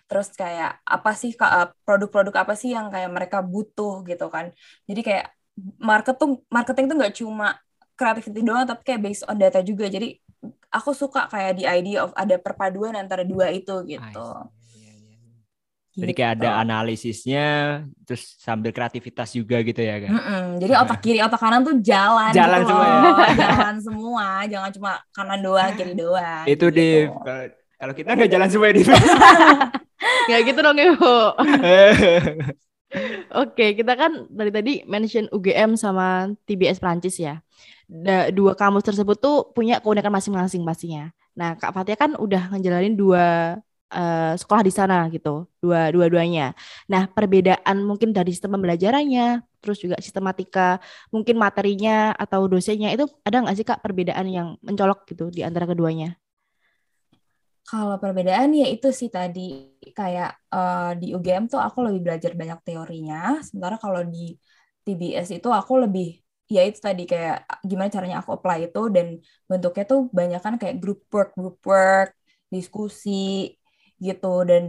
Terus 0.10 0.28
kayak 0.36 0.84
apa 0.84 1.12
sih 1.15 1.32
eh, 1.36 1.67
produk-produk 1.88 2.36
apa 2.43 2.54
sih 2.60 2.76
yang 2.76 2.91
kayak 2.91 3.12
mereka 3.15 3.38
butuh 3.43 4.04
gitu 4.10 4.28
kan. 4.34 4.52
Jadi 4.89 5.02
kayak 5.08 5.26
market 5.80 6.15
tuh 6.22 6.43
marketing 6.52 6.86
tuh 6.91 6.95
nggak 7.00 7.15
cuma 7.19 7.48
kreativiti 7.99 8.39
doang 8.39 8.63
tapi 8.63 8.81
kayak 8.88 9.01
based 9.03 9.27
on 9.27 9.35
data 9.35 9.59
juga 9.59 9.91
jadi 9.91 10.15
aku 10.71 10.95
suka 10.95 11.27
kayak 11.27 11.59
di 11.59 11.63
idea 11.67 12.07
of 12.07 12.15
ada 12.15 12.39
perpaduan 12.39 12.95
antara 12.95 13.27
dua 13.27 13.51
itu 13.51 13.75
gitu 13.83 14.27
jadi 15.99 16.13
kayak 16.15 16.31
ada 16.39 16.49
gitu. 16.55 16.62
analisisnya, 16.63 17.47
terus 18.07 18.39
sambil 18.39 18.71
kreativitas 18.71 19.35
juga 19.35 19.59
gitu 19.59 19.83
ya 19.83 19.99
kan? 19.99 20.12
Mm 20.15 20.21
-mm. 20.23 20.45
Jadi 20.63 20.73
otak 20.79 20.99
kiri, 21.03 21.19
otak 21.19 21.41
kanan 21.41 21.59
tuh 21.65 21.75
jalan. 21.83 22.31
Jalan 22.31 22.59
gitu 22.63 22.71
semua. 22.71 22.88
Ya? 22.88 23.33
jalan 23.43 23.75
semua, 23.83 24.27
jangan 24.47 24.69
cuma 24.71 24.91
kanan 25.12 25.39
doang, 25.43 25.71
kiri 25.75 25.93
doang. 25.99 26.45
Itu 26.47 26.71
gitu. 26.71 26.77
di 26.79 26.89
kalau 27.79 27.93
kita 27.95 28.15
nggak 28.15 28.31
jalan 28.31 28.47
semua 28.47 28.71
di. 28.71 28.83
Kayak 30.29 30.41
gitu 30.51 30.59
dong 30.63 30.79
Ibu. 30.79 31.15
Oke, 33.43 33.77
kita 33.77 33.93
kan 33.93 34.25
dari 34.31 34.49
tadi 34.49 34.73
mention 34.88 35.27
UGM 35.29 35.77
sama 35.77 36.31
TBS 36.47 36.81
Prancis 36.81 37.19
ya. 37.19 37.43
Dua 38.38 38.54
kamus 38.54 38.86
tersebut 38.86 39.17
tuh 39.17 39.49
punya 39.49 39.82
keunikan 39.82 40.13
masing-masing 40.13 40.62
pastinya. 40.62 41.10
Nah, 41.34 41.58
Kak 41.58 41.73
Fatia 41.73 41.97
kan 41.97 42.13
udah 42.13 42.54
ngejalanin 42.54 42.93
dua 42.93 43.58
uh, 43.93 44.34
sekolah 44.38 44.62
di 44.62 44.73
sana 44.73 45.10
gitu 45.10 45.49
dua 45.60 45.89
dua-duanya. 45.89 46.54
Nah 46.89 47.10
perbedaan 47.10 47.84
mungkin 47.86 48.13
dari 48.13 48.34
sistem 48.34 48.58
pembelajarannya, 48.58 49.41
terus 49.60 49.82
juga 49.82 49.97
sistematika 49.99 50.78
mungkin 51.10 51.36
materinya 51.38 52.13
atau 52.15 52.45
dosennya 52.45 52.93
itu 52.93 53.06
ada 53.25 53.43
nggak 53.43 53.56
sih 53.58 53.65
kak 53.65 53.82
perbedaan 53.82 54.28
yang 54.30 54.47
mencolok 54.62 55.10
gitu 55.10 55.34
di 55.34 55.41
antara 55.41 55.65
keduanya? 55.65 56.15
Kalau 57.69 58.02
perbedaan 58.02 58.49
ya 58.58 58.65
itu 58.65 58.89
sih 58.89 59.13
tadi 59.13 59.78
kayak 59.93 60.49
uh, 60.49 60.97
di 60.97 61.13
UGM 61.13 61.45
tuh 61.45 61.62
aku 61.62 61.86
lebih 61.86 62.02
belajar 62.02 62.34
banyak 62.34 62.65
teorinya, 62.65 63.38
sementara 63.45 63.78
kalau 63.78 64.02
di 64.02 64.34
TBS 64.82 65.38
itu 65.38 65.54
aku 65.54 65.86
lebih 65.86 66.17
ya 66.49 66.62
itu 66.65 66.79
tadi 66.81 67.03
kayak 67.12 67.45
gimana 67.69 67.89
caranya 67.93 68.17
aku 68.21 68.31
apply 68.38 68.57
itu 68.67 68.81
dan 68.95 69.07
bentuknya 69.49 69.83
tuh 69.91 69.99
banyak 70.17 70.41
kan 70.45 70.53
kayak 70.62 70.75
group 70.81 70.99
work 71.13 71.29
group 71.38 71.57
work 71.69 72.09
diskusi 72.53 73.53
gitu 74.01 74.27
dan 74.49 74.63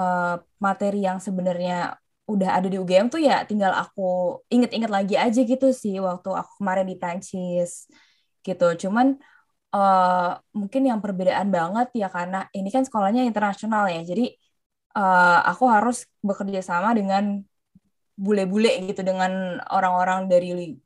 uh, 0.00 0.40
materi 0.64 1.04
yang 1.04 1.18
sebenarnya 1.20 2.00
udah 2.30 2.50
ada 2.56 2.68
di 2.70 2.76
UGM 2.78 3.10
tuh 3.10 3.20
ya 3.20 3.42
tinggal 3.42 3.72
aku 3.74 4.38
inget-inget 4.54 4.90
lagi 4.96 5.14
aja 5.18 5.40
gitu 5.42 5.66
sih 5.74 5.98
waktu 5.98 6.28
aku 6.30 6.50
kemarin 6.62 6.86
di 6.86 6.96
Prancis 7.00 7.90
gitu. 8.46 8.66
Cuman 8.86 9.18
uh, 9.74 10.38
mungkin 10.54 10.82
yang 10.86 10.98
perbedaan 11.04 11.48
banget 11.50 11.88
ya 12.00 12.06
karena 12.10 12.46
ini 12.56 12.68
kan 12.74 12.82
sekolahnya 12.86 13.22
internasional 13.26 13.90
ya 13.90 14.00
jadi 14.06 14.30
uh, 14.98 15.38
aku 15.50 15.64
harus 15.74 16.06
bekerja 16.22 16.60
sama 16.62 16.94
dengan 16.98 17.42
bule-bule 18.20 18.70
gitu 18.88 19.00
dengan 19.00 19.58
orang-orang 19.72 20.28
dari 20.30 20.76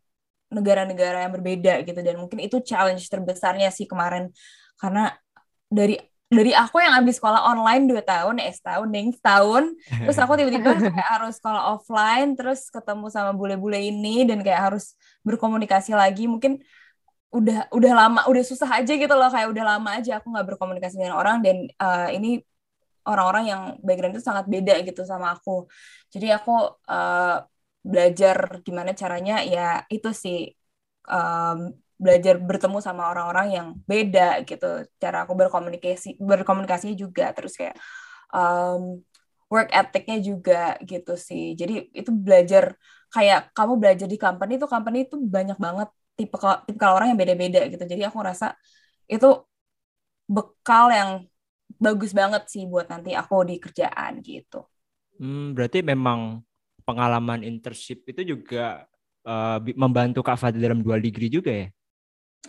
negara-negara 0.54 1.26
yang 1.26 1.32
berbeda 1.34 1.82
gitu. 1.82 2.00
Dan 2.00 2.22
mungkin 2.22 2.38
itu 2.38 2.62
challenge 2.62 3.04
terbesarnya 3.10 3.68
sih 3.74 3.90
kemarin. 3.90 4.30
Karena 4.78 5.10
dari 5.66 5.98
dari 6.34 6.50
aku 6.50 6.82
yang 6.82 6.98
habis 6.98 7.20
sekolah 7.22 7.46
online 7.46 7.86
dua 7.86 8.02
tahun, 8.02 8.42
eh 8.42 8.50
setahun, 8.50 8.88
neng 8.90 9.14
setahun, 9.14 9.64
terus 10.02 10.18
aku 10.18 10.32
tiba-tiba 10.34 10.72
kayak 10.96 11.10
harus 11.20 11.38
sekolah 11.38 11.62
offline, 11.78 12.34
terus 12.34 12.72
ketemu 12.72 13.06
sama 13.12 13.30
bule-bule 13.36 13.78
ini 13.78 14.26
dan 14.26 14.42
kayak 14.42 14.72
harus 14.72 14.98
berkomunikasi 15.22 15.94
lagi, 15.94 16.26
mungkin 16.26 16.58
udah 17.30 17.70
udah 17.70 17.92
lama, 17.94 18.20
udah 18.26 18.42
susah 18.42 18.66
aja 18.82 18.92
gitu 18.94 19.14
loh, 19.14 19.30
kayak 19.30 19.50
udah 19.50 19.64
lama 19.76 19.90
aja 19.94 20.18
aku 20.18 20.32
nggak 20.32 20.46
berkomunikasi 20.54 20.98
dengan 20.98 21.14
orang. 21.18 21.38
Dan 21.38 21.70
uh, 21.78 22.10
ini 22.10 22.42
orang-orang 23.06 23.44
yang 23.46 23.62
background 23.84 24.16
itu 24.16 24.24
sangat 24.24 24.48
beda 24.48 24.80
gitu 24.80 25.04
sama 25.06 25.36
aku, 25.36 25.68
jadi 26.08 26.40
aku 26.40 26.56
uh, 26.88 27.44
belajar 27.84 28.36
gimana 28.64 28.96
caranya 28.96 29.44
ya 29.44 29.84
itu 29.92 30.10
sih 30.16 30.38
um, 31.04 31.70
belajar 32.00 32.34
bertemu 32.40 32.78
sama 32.82 33.12
orang-orang 33.12 33.46
yang 33.56 33.66
beda 33.86 34.42
gitu. 34.48 34.88
Cara 34.98 35.24
aku 35.24 35.32
berkomunikasi 35.36 36.18
berkomunikasi 36.18 36.96
juga 36.98 37.30
terus 37.36 37.54
kayak 37.60 37.76
um, 38.34 38.98
work 39.52 39.70
ethicnya 39.70 40.18
juga 40.18 40.80
gitu 40.82 41.14
sih. 41.14 41.54
Jadi 41.54 41.92
itu 41.94 42.10
belajar 42.10 42.74
kayak 43.14 43.54
kamu 43.54 43.74
belajar 43.78 44.06
di 44.10 44.18
company 44.18 44.58
itu 44.58 44.66
company 44.66 45.06
itu 45.06 45.16
banyak 45.20 45.58
banget 45.60 45.88
tipe 46.18 46.36
tipe 46.66 46.84
orang 46.88 47.14
yang 47.14 47.20
beda-beda 47.20 47.60
gitu. 47.70 47.84
Jadi 47.86 48.02
aku 48.08 48.18
rasa 48.24 48.56
itu 49.06 49.28
bekal 50.24 50.88
yang 50.90 51.10
bagus 51.78 52.16
banget 52.16 52.48
sih 52.48 52.64
buat 52.64 52.88
nanti 52.88 53.12
aku 53.12 53.44
di 53.46 53.60
kerjaan 53.60 54.18
gitu. 54.24 54.66
Hmm, 55.20 55.54
berarti 55.54 55.84
memang 55.84 56.42
pengalaman 56.84 57.40
internship 57.42 58.04
itu 58.04 58.36
juga 58.36 58.84
uh, 59.24 59.58
membantu 59.74 60.20
Kak 60.20 60.36
Fadil 60.38 60.62
dalam 60.62 60.80
dual 60.84 61.00
degree 61.00 61.32
juga 61.32 61.50
ya? 61.52 61.68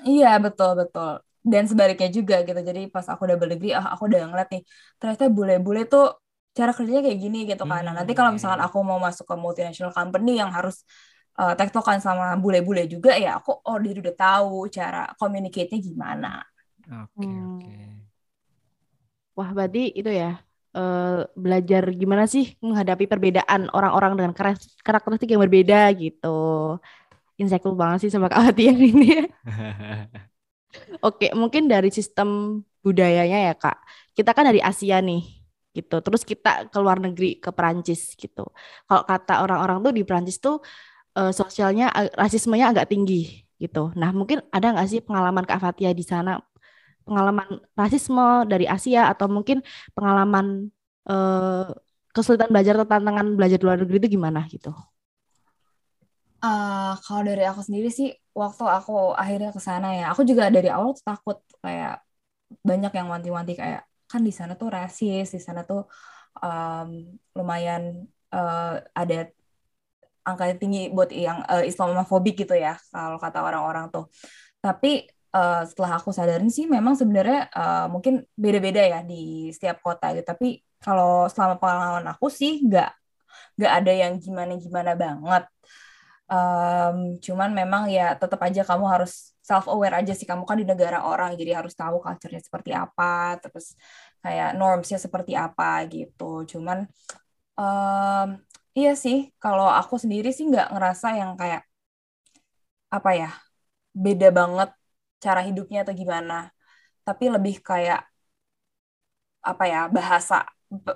Iya 0.04 0.32
betul 0.44 0.76
betul. 0.76 1.24
Dan 1.46 1.64
sebaliknya 1.70 2.10
juga 2.12 2.42
gitu. 2.44 2.58
Jadi 2.58 2.92
pas 2.92 3.06
aku 3.08 3.24
double 3.30 3.56
degree, 3.56 3.72
ah 3.72 3.96
aku 3.96 4.12
udah 4.12 4.28
ngeliat 4.28 4.50
nih, 4.52 4.64
ternyata 5.00 5.30
bule-bule 5.30 5.86
tuh 5.88 6.18
cara 6.56 6.72
kerjanya 6.72 7.06
kayak 7.06 7.20
gini 7.20 7.40
gitu 7.46 7.64
kan. 7.68 7.82
Nah, 7.86 7.94
nanti 7.94 8.12
kalau 8.18 8.32
misalkan 8.34 8.64
hmm. 8.64 8.68
aku 8.68 8.78
mau 8.82 8.98
masuk 8.98 9.26
ke 9.28 9.36
multinational 9.38 9.94
company 9.94 10.42
yang 10.42 10.50
harus 10.50 10.82
uh, 11.38 11.54
tektokan 11.54 12.02
sama 12.02 12.34
bule-bule 12.40 12.90
juga, 12.90 13.14
ya 13.16 13.38
aku 13.38 13.62
oh 13.62 13.78
dia 13.78 13.94
udah 13.94 14.16
tahu 14.16 14.68
cara 14.74 15.12
communicate-nya 15.20 15.80
gimana. 15.80 16.42
Oke 16.86 17.24
okay, 17.24 17.30
hmm. 17.30 17.46
oke. 17.46 17.62
Okay. 17.62 17.86
Wah 19.36 19.50
berarti 19.52 19.92
itu 19.92 20.10
ya 20.10 20.40
uh, 20.76 21.24
belajar 21.34 21.88
gimana 21.96 22.28
sih 22.28 22.60
menghadapi 22.60 23.08
perbedaan 23.08 23.72
orang-orang 23.72 24.20
dengan 24.20 24.34
karakteristik 24.84 25.32
yang 25.32 25.42
berbeda 25.42 25.90
gitu 25.96 26.78
insightful 27.40 27.76
banget 27.76 28.08
sih 28.08 28.12
sama 28.12 28.32
Kak 28.32 28.52
Hatian 28.52 28.80
ini. 28.80 29.28
Oke, 31.08 31.32
mungkin 31.36 31.72
dari 31.72 31.92
sistem 31.92 32.60
budayanya 32.84 33.52
ya 33.52 33.54
Kak. 33.56 33.78
Kita 34.16 34.32
kan 34.32 34.48
dari 34.48 34.60
Asia 34.64 35.00
nih, 35.04 35.24
gitu. 35.76 36.00
Terus 36.00 36.24
kita 36.24 36.72
ke 36.72 36.78
luar 36.80 37.00
negeri 37.00 37.40
ke 37.40 37.52
Perancis 37.52 38.16
gitu. 38.16 38.48
Kalau 38.88 39.04
kata 39.04 39.44
orang-orang 39.44 39.84
tuh 39.84 39.94
di 39.96 40.04
Perancis 40.08 40.40
tuh 40.40 40.64
uh, 41.20 41.32
sosialnya 41.36 41.92
rasismenya 42.16 42.72
agak 42.72 42.92
tinggi 42.92 43.44
gitu. 43.60 43.92
Nah, 43.96 44.12
mungkin 44.16 44.44
ada 44.52 44.72
nggak 44.76 44.88
sih 44.88 45.00
pengalaman 45.04 45.44
Kak 45.48 45.60
Fatia 45.60 45.92
di 45.92 46.04
sana 46.04 46.40
pengalaman 47.06 47.62
rasisme 47.78 48.50
dari 48.50 48.66
Asia 48.66 49.08
atau 49.14 49.30
mungkin 49.30 49.62
pengalaman 49.94 50.74
uh, 51.06 51.70
kesulitan 52.12 52.50
belajar 52.50 52.76
atau 52.82 52.90
tantangan 52.90 53.38
belajar 53.38 53.58
di 53.62 53.66
luar 53.66 53.78
negeri 53.80 53.98
itu 54.02 54.10
gimana 54.18 54.44
gitu? 54.50 54.74
Uh, 56.46 56.94
kalau 57.06 57.26
dari 57.26 57.42
aku 57.46 57.62
sendiri 57.66 57.90
sih, 57.90 58.14
waktu 58.38 58.66
aku 58.66 59.18
akhirnya 59.18 59.50
ke 59.50 59.62
sana 59.62 59.98
ya, 59.98 60.14
aku 60.14 60.22
juga 60.28 60.50
dari 60.54 60.70
awal 60.70 60.94
tuh 60.94 61.06
takut 61.06 61.38
kayak 61.64 62.06
banyak 62.62 62.94
yang 62.94 63.08
wanti-wanti 63.10 63.54
kayak 63.58 63.82
kan 64.06 64.22
di 64.22 64.30
sana 64.30 64.54
tuh 64.54 64.70
rasis, 64.70 65.34
di 65.34 65.42
sana 65.42 65.66
tuh 65.66 65.90
um, 66.42 67.18
lumayan 67.34 68.06
uh, 68.30 68.78
ada 68.94 69.34
angka 70.22 70.54
tinggi 70.58 70.94
buat 70.94 71.10
yang 71.10 71.42
uh, 71.50 71.66
Islamofobik 71.66 72.46
gitu 72.46 72.54
ya, 72.54 72.78
kalau 72.94 73.18
kata 73.18 73.42
orang-orang 73.42 73.90
tuh. 73.90 74.06
Tapi 74.62 75.06
uh, 75.36 75.62
setelah 75.68 75.92
aku 76.00 76.10
sadarin 76.16 76.48
sih, 76.48 76.66
memang 76.66 76.96
sebenarnya 76.96 77.52
uh, 77.52 77.86
mungkin 77.92 78.24
beda-beda 78.40 78.82
ya 78.84 79.00
di 79.04 79.52
setiap 79.52 79.84
kota 79.84 80.16
gitu. 80.16 80.26
Tapi 80.32 80.48
kalau 80.80 81.28
selama 81.28 81.56
pengalaman 81.60 82.06
aku 82.16 82.28
sih 82.32 82.64
nggak 82.64 82.90
nggak 83.60 83.72
ada 83.84 83.92
yang 83.92 84.14
gimana-gimana 84.24 84.92
banget. 84.96 85.44
Um, 86.26 87.22
cuman 87.22 87.54
memang 87.54 87.84
ya 87.94 88.18
tetap 88.18 88.42
aja 88.42 88.66
kamu 88.66 88.86
harus 88.90 89.36
self 89.46 89.66
aware 89.70 89.96
aja 90.00 90.14
sih. 90.18 90.26
Kamu 90.30 90.44
kan 90.48 90.58
di 90.62 90.66
negara 90.66 91.04
orang 91.06 91.36
jadi 91.40 91.60
harus 91.60 91.74
tahu 91.78 92.00
culture-nya 92.02 92.42
seperti 92.42 92.72
apa 92.74 93.38
terus 93.44 93.76
kayak 94.24 94.58
normsnya 94.58 94.98
seperti 94.98 95.34
apa 95.38 95.86
gitu. 95.92 96.48
Cuman 96.50 96.88
um, 97.60 98.28
iya 98.78 98.92
sih 98.98 99.32
kalau 99.44 99.68
aku 99.70 99.96
sendiri 100.04 100.30
sih 100.36 100.46
nggak 100.52 100.68
ngerasa 100.74 101.08
yang 101.22 101.32
kayak 101.40 101.64
apa 102.96 103.12
ya 103.18 103.30
beda 103.96 104.30
banget 104.32 104.70
cara 105.22 105.42
hidupnya 105.42 105.88
atau 105.88 105.94
gimana 105.96 106.52
tapi 107.06 107.30
lebih 107.30 107.62
kayak 107.62 108.04
apa 109.46 109.64
ya 109.70 109.82
bahasa 109.88 110.42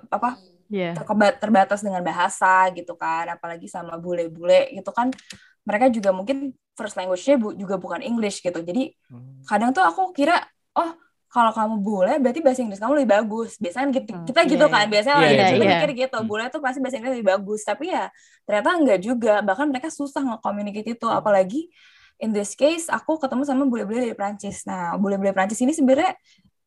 apa 0.10 0.42
yeah. 0.70 0.98
terbatas 1.38 1.86
dengan 1.86 2.02
bahasa 2.02 2.70
gitu 2.74 2.98
kan 2.98 3.30
apalagi 3.30 3.70
sama 3.70 3.98
bule-bule 4.02 4.74
gitu 4.74 4.90
kan 4.90 5.14
mereka 5.66 5.90
juga 5.94 6.10
mungkin 6.10 6.58
first 6.74 6.98
language-nya 6.98 7.36
bu 7.38 7.54
juga 7.54 7.78
bukan 7.78 8.02
English 8.02 8.42
gitu 8.42 8.58
jadi 8.64 8.90
hmm. 9.12 9.46
kadang 9.46 9.70
tuh 9.70 9.86
aku 9.86 10.16
kira 10.16 10.40
oh 10.74 10.98
kalau 11.30 11.54
kamu 11.54 11.76
bule 11.86 12.14
berarti 12.18 12.42
bahasa 12.42 12.66
Inggris 12.66 12.82
kamu 12.82 13.06
lebih 13.06 13.12
bagus 13.22 13.62
biasanya 13.62 13.94
kita, 13.94 14.12
hmm, 14.18 14.26
kita 14.26 14.42
gitu 14.50 14.66
yeah. 14.66 14.74
kan 14.74 14.86
biasanya 14.90 15.18
yeah, 15.22 15.30
yeah, 15.30 15.50
yeah. 15.54 15.62
mikir 15.62 15.90
gitu 15.94 16.18
hmm. 16.18 16.26
bule 16.26 16.46
tuh 16.50 16.62
pasti 16.64 16.82
bahasa 16.82 16.98
Inggris 16.98 17.14
lebih 17.22 17.30
bagus 17.30 17.62
tapi 17.62 17.94
ya 17.94 18.10
ternyata 18.50 18.70
enggak 18.74 19.00
juga 19.04 19.34
bahkan 19.46 19.70
mereka 19.70 19.94
susah 19.94 20.26
nge-communicate 20.26 20.98
itu 20.98 21.06
hmm. 21.06 21.20
apalagi 21.22 21.70
in 22.20 22.36
this 22.36 22.54
case 22.54 22.92
aku 22.92 23.16
ketemu 23.18 23.44
sama 23.48 23.64
bule-bule 23.66 24.04
dari 24.04 24.16
Prancis 24.16 24.68
nah 24.68 24.96
bule-bule 25.00 25.32
Prancis 25.32 25.60
ini 25.64 25.72
sebenarnya 25.72 26.16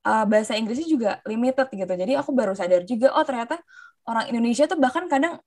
uh, 0.06 0.24
bahasa 0.26 0.58
Inggrisnya 0.58 0.86
juga 0.86 1.10
limited 1.26 1.68
gitu. 1.70 1.92
Jadi 1.92 2.12
aku 2.18 2.30
baru 2.34 2.52
sadar 2.54 2.82
juga 2.86 3.14
oh 3.14 3.24
ternyata 3.24 3.58
orang 4.06 4.30
Indonesia 4.30 4.66
tuh 4.66 4.78
bahkan 4.78 5.06
kadang 5.06 5.38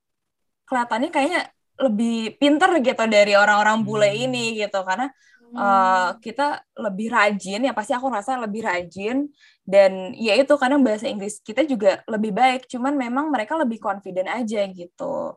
kelihatannya 0.66 1.10
kayaknya 1.12 1.42
lebih 1.76 2.40
pinter 2.40 2.72
gitu 2.80 3.04
dari 3.12 3.36
orang-orang 3.36 3.84
bule 3.84 4.10
hmm. 4.10 4.24
ini 4.32 4.46
gitu. 4.64 4.80
Karena 4.82 5.12
hmm. 5.12 5.56
uh, 5.56 6.10
kita 6.24 6.64
lebih 6.80 7.08
rajin 7.12 7.68
ya 7.68 7.74
pasti 7.76 7.92
aku 7.92 8.08
rasa 8.08 8.40
lebih 8.40 8.64
rajin. 8.64 9.28
Dan 9.66 10.14
ya 10.16 10.38
itu 10.38 10.54
kadang 10.56 10.86
bahasa 10.86 11.10
Inggris 11.10 11.44
kita 11.44 11.68
juga 11.68 12.02
lebih 12.08 12.32
baik. 12.32 12.72
Cuman 12.72 12.96
memang 12.96 13.28
mereka 13.30 13.60
lebih 13.60 13.82
confident 13.82 14.32
aja 14.32 14.64
gitu 14.72 15.36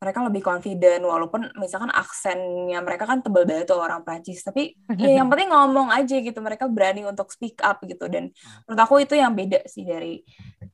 mereka 0.00 0.24
lebih 0.24 0.40
confident 0.40 1.04
walaupun 1.04 1.52
misalkan 1.60 1.92
aksennya 1.92 2.80
mereka 2.80 3.04
kan 3.04 3.20
tebel 3.20 3.44
banget 3.44 3.68
tuh 3.68 3.84
orang 3.84 4.00
Prancis 4.00 4.40
tapi 4.40 4.72
ya 4.96 5.20
yang 5.20 5.28
penting 5.32 5.52
ngomong 5.52 5.92
aja 5.92 6.16
gitu 6.24 6.40
mereka 6.40 6.64
berani 6.72 7.04
untuk 7.04 7.28
speak 7.28 7.60
up 7.60 7.84
gitu. 7.84 8.08
Dan 8.08 8.32
menurut 8.64 8.80
aku 8.80 9.04
itu 9.04 9.14
yang 9.14 9.36
beda 9.36 9.60
sih 9.68 9.84
dari 9.84 10.24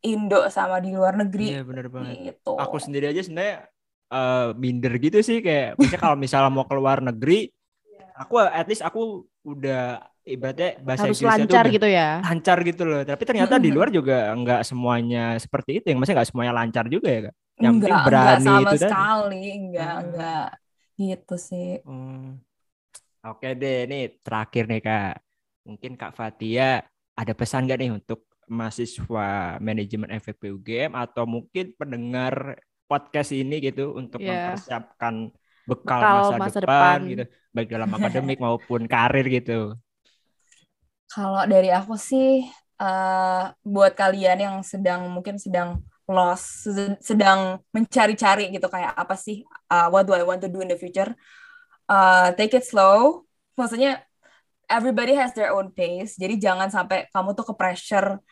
Indo 0.06 0.46
sama 0.46 0.78
di 0.78 0.94
luar 0.94 1.18
negeri 1.18 1.58
iya 1.58 1.62
benar 1.66 1.90
banget. 1.90 2.38
gitu. 2.38 2.54
aku 2.54 2.76
sendiri 2.78 3.10
aja 3.10 3.20
sebenarnya 3.26 3.66
uh, 4.14 4.54
minder 4.54 4.94
gitu 5.02 5.18
sih 5.22 5.42
kayak 5.42 5.74
misalnya 5.80 6.00
kalau 6.00 6.16
misalnya 6.16 6.50
mau 6.54 6.66
keluar 6.68 7.02
negeri 7.02 7.50
aku 8.16 8.40
at 8.40 8.66
least 8.70 8.86
aku 8.86 9.26
udah 9.42 10.00
ibaratnya 10.26 10.70
bahasa 10.82 11.06
Harus 11.06 11.22
Inggrisnya 11.22 11.46
lancar 11.46 11.64
gitu 11.70 11.88
ya 11.88 12.08
lancar 12.18 12.58
gitu 12.66 12.82
loh 12.82 13.02
tapi 13.06 13.22
ternyata 13.22 13.54
di 13.62 13.70
luar 13.70 13.88
juga 13.94 14.34
nggak 14.34 14.62
semuanya 14.66 15.38
seperti 15.38 15.78
itu 15.78 15.86
yang 15.94 15.98
maksudnya 16.02 16.16
nggak 16.18 16.30
semuanya 16.34 16.52
lancar 16.52 16.84
juga 16.90 17.08
ya 17.08 17.20
kak 17.30 17.34
yang 17.56 17.74
enggak, 17.78 17.88
penting 17.88 17.98
berani 18.04 18.26
enggak 18.26 18.42
sama 18.44 18.60
itu 18.60 18.76
sekali 18.76 19.38
tadi. 19.38 19.50
enggak 19.54 19.94
hmm. 19.94 20.04
enggak 20.04 20.48
gitu 20.96 21.34
sih 21.38 21.70
hmm. 21.86 22.26
oke 23.22 23.48
deh 23.54 23.78
ini 23.86 24.00
terakhir 24.20 24.64
nih 24.66 24.82
kak 24.82 25.14
mungkin 25.62 25.92
kak 25.94 26.12
Fatia 26.12 26.70
ada 27.16 27.32
pesan 27.32 27.64
gak 27.64 27.78
nih 27.80 27.90
untuk 27.94 28.26
mahasiswa 28.46 29.58
manajemen 29.58 30.10
FFP 30.20 30.54
UGM 30.54 30.92
atau 30.94 31.26
mungkin 31.26 31.74
pendengar 31.74 32.60
podcast 32.86 33.34
ini 33.34 33.58
gitu 33.58 33.98
untuk 33.98 34.22
yeah. 34.22 34.54
mempersiapkan 34.54 35.34
bekal, 35.66 35.98
Bekal 35.98 36.14
masa, 36.14 36.34
masa 36.38 36.58
depan, 36.62 36.98
depan. 37.02 37.10
gitu, 37.10 37.24
baik 37.50 37.68
dalam 37.74 37.90
akademik 37.90 38.38
maupun 38.38 38.86
karir 38.86 39.26
gitu. 39.26 39.74
Kalau 41.12 41.42
dari 41.46 41.70
aku 41.70 41.94
sih, 41.96 42.44
eh, 42.82 43.42
buat 43.62 43.92
kalian 43.96 44.38
yang 44.42 44.56
sedang 44.66 45.08
mungkin 45.14 45.38
sedang 45.40 45.80
lost, 46.06 46.66
sed- 46.70 47.00
sedang 47.02 47.58
mencari-cari 47.74 48.50
gitu 48.54 48.66
kayak 48.70 48.94
apa 48.94 49.14
sih, 49.18 49.42
uh, 49.70 49.90
what 49.90 50.06
do 50.06 50.14
I 50.14 50.22
want 50.22 50.38
to 50.46 50.50
do 50.50 50.62
in 50.62 50.70
the 50.70 50.78
future? 50.78 51.10
Uh, 51.90 52.30
take 52.38 52.54
it 52.54 52.62
slow. 52.66 53.26
Maksudnya 53.58 54.02
everybody 54.70 55.14
has 55.18 55.34
their 55.34 55.50
own 55.54 55.70
pace. 55.74 56.14
Jadi 56.18 56.38
jangan 56.38 56.70
sampai 56.70 57.06
kamu 57.10 57.34
tuh 57.34 57.46
ke 57.50 57.54
pressure 57.58 58.22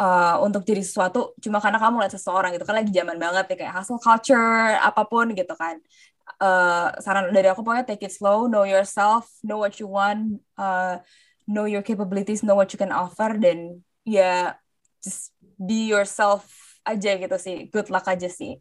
uh, 0.00 0.36
untuk 0.44 0.64
jadi 0.68 0.82
sesuatu 0.84 1.32
cuma 1.40 1.60
karena 1.64 1.78
kamu 1.80 2.04
lihat 2.04 2.14
seseorang 2.16 2.50
gitu 2.56 2.64
kan 2.68 2.76
lagi 2.80 2.92
zaman 2.92 3.16
banget 3.20 3.44
nih 3.52 3.56
kayak 3.64 3.74
hustle 3.80 4.00
culture 4.00 4.76
apa 4.80 5.02
pun 5.08 5.32
gitu 5.32 5.54
kan. 5.56 5.80
Uh, 6.40 6.88
saran 7.04 7.30
dari 7.36 7.48
aku 7.52 7.60
pokoknya 7.60 7.84
take 7.88 8.04
it 8.08 8.12
slow, 8.12 8.48
know 8.48 8.64
yourself, 8.64 9.28
know 9.44 9.60
what 9.60 9.76
you 9.80 9.88
want, 9.88 10.40
uh, 10.56 10.98
know 11.44 11.68
your 11.68 11.84
capabilities, 11.84 12.42
know 12.42 12.56
what 12.56 12.70
you 12.72 12.80
can 12.80 12.92
offer, 12.92 13.36
dan 13.36 13.84
ya 14.04 14.56
just 15.00 15.32
be 15.60 15.92
yourself 15.92 16.44
aja 16.84 17.16
gitu 17.16 17.36
sih. 17.40 17.68
Good 17.72 17.88
luck 17.88 18.04
aja 18.08 18.28
sih. 18.28 18.60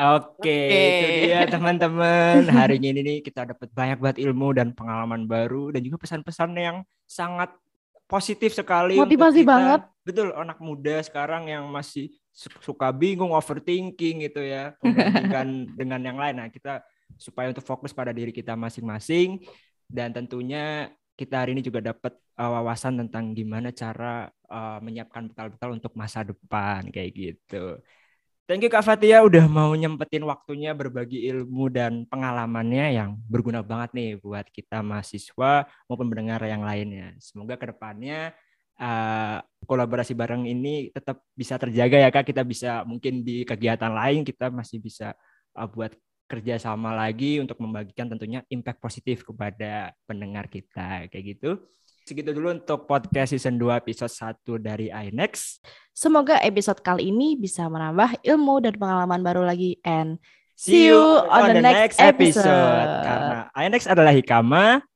Oke, 0.00 0.48
Oke. 0.48 0.54
itu 0.96 1.06
dia 1.28 1.44
teman-teman. 1.44 2.48
Hari 2.48 2.80
ini 2.80 3.00
nih 3.04 3.18
kita 3.20 3.44
dapat 3.52 3.68
banyak 3.68 3.98
banget 4.00 4.18
ilmu 4.24 4.56
dan 4.56 4.72
pengalaman 4.72 5.28
baru 5.28 5.74
dan 5.76 5.84
juga 5.84 6.00
pesan-pesan 6.00 6.50
yang 6.56 6.76
sangat 7.04 7.52
positif 8.08 8.56
sekali 8.56 8.96
Motivasi 8.96 9.44
kita. 9.44 9.50
banget. 9.50 9.80
Betul, 10.00 10.32
anak 10.32 10.58
muda 10.58 11.04
sekarang 11.04 11.52
yang 11.52 11.68
masih 11.68 12.08
su- 12.32 12.62
suka 12.64 12.88
bingung, 12.90 13.36
overthinking 13.36 14.24
gitu 14.24 14.40
ya, 14.40 14.72
membandingkan 14.80 15.46
dengan 15.78 16.00
yang 16.00 16.16
lain. 16.16 16.34
Nah, 16.40 16.48
kita 16.48 16.80
supaya 17.20 17.52
untuk 17.52 17.62
fokus 17.62 17.92
pada 17.92 18.10
diri 18.16 18.32
kita 18.32 18.56
masing-masing 18.56 19.44
dan 19.84 20.16
tentunya 20.16 20.88
kita 21.20 21.44
hari 21.44 21.52
ini 21.52 21.60
juga 21.60 21.84
dapat 21.84 22.16
uh, 22.40 22.50
wawasan 22.56 22.96
tentang 23.04 23.36
gimana 23.36 23.68
cara 23.76 24.32
uh, 24.48 24.80
menyiapkan 24.80 25.28
bekal-bekal 25.28 25.76
untuk 25.76 25.92
masa 25.92 26.24
depan 26.24 26.88
kayak 26.88 27.12
gitu. 27.12 27.76
Thank 28.48 28.66
you 28.66 28.72
Kak 28.72 28.82
Fatia 28.82 29.22
udah 29.22 29.46
mau 29.46 29.70
nyempetin 29.76 30.26
waktunya 30.26 30.74
berbagi 30.74 31.28
ilmu 31.30 31.70
dan 31.70 32.02
pengalamannya 32.08 32.98
yang 32.98 33.10
berguna 33.30 33.62
banget 33.62 33.94
nih 33.94 34.10
buat 34.18 34.48
kita 34.50 34.82
mahasiswa 34.82 35.68
maupun 35.86 36.08
pendengar 36.10 36.42
yang 36.48 36.64
lainnya. 36.64 37.14
Semoga 37.22 37.54
ke 37.54 37.70
depannya 37.70 38.34
uh, 38.80 39.38
kolaborasi 39.68 40.18
bareng 40.18 40.50
ini 40.50 40.90
tetap 40.90 41.22
bisa 41.36 41.62
terjaga 41.62 42.00
ya 42.00 42.10
Kak. 42.10 42.26
Kita 42.26 42.42
bisa 42.42 42.82
mungkin 42.82 43.22
di 43.22 43.46
kegiatan 43.46 43.92
lain 43.92 44.26
kita 44.26 44.50
masih 44.50 44.82
bisa 44.82 45.14
uh, 45.54 45.68
buat 45.70 45.94
kerjasama 46.30 46.94
lagi 46.94 47.42
untuk 47.42 47.58
membagikan 47.58 48.06
tentunya 48.06 48.46
impact 48.46 48.78
positif 48.78 49.26
kepada 49.26 49.90
pendengar 50.06 50.46
kita 50.46 51.10
kayak 51.10 51.24
gitu. 51.34 51.58
Segitu 52.06 52.30
dulu 52.30 52.54
untuk 52.54 52.86
podcast 52.86 53.34
season 53.34 53.58
2 53.58 53.82
episode 53.82 54.14
1 54.14 54.62
dari 54.62 54.86
iNext. 54.94 55.66
Semoga 55.90 56.38
episode 56.46 56.78
kali 56.80 57.10
ini 57.10 57.34
bisa 57.34 57.66
menambah 57.66 58.22
ilmu 58.22 58.62
dan 58.62 58.74
pengalaman 58.78 59.20
baru 59.20 59.42
lagi 59.42 59.82
and 59.82 60.22
See 60.54 60.92
you 60.92 61.00
on 61.26 61.56
the 61.56 61.64
next 61.64 61.98
episode. 61.98 62.46
Karena 63.02 63.50
iNext 63.58 63.90
adalah 63.90 64.14
Hikama. 64.14 64.86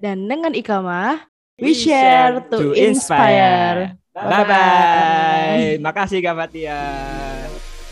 dan 0.00 0.24
dengan 0.24 0.56
Ikama 0.56 1.28
we 1.60 1.76
share 1.76 2.40
to 2.48 2.72
inspire. 2.72 4.00
Bye 4.16 4.44
bye. 4.48 5.76
Makasih 5.76 6.24
Kak 6.24 6.34
Fatia. 6.34 6.80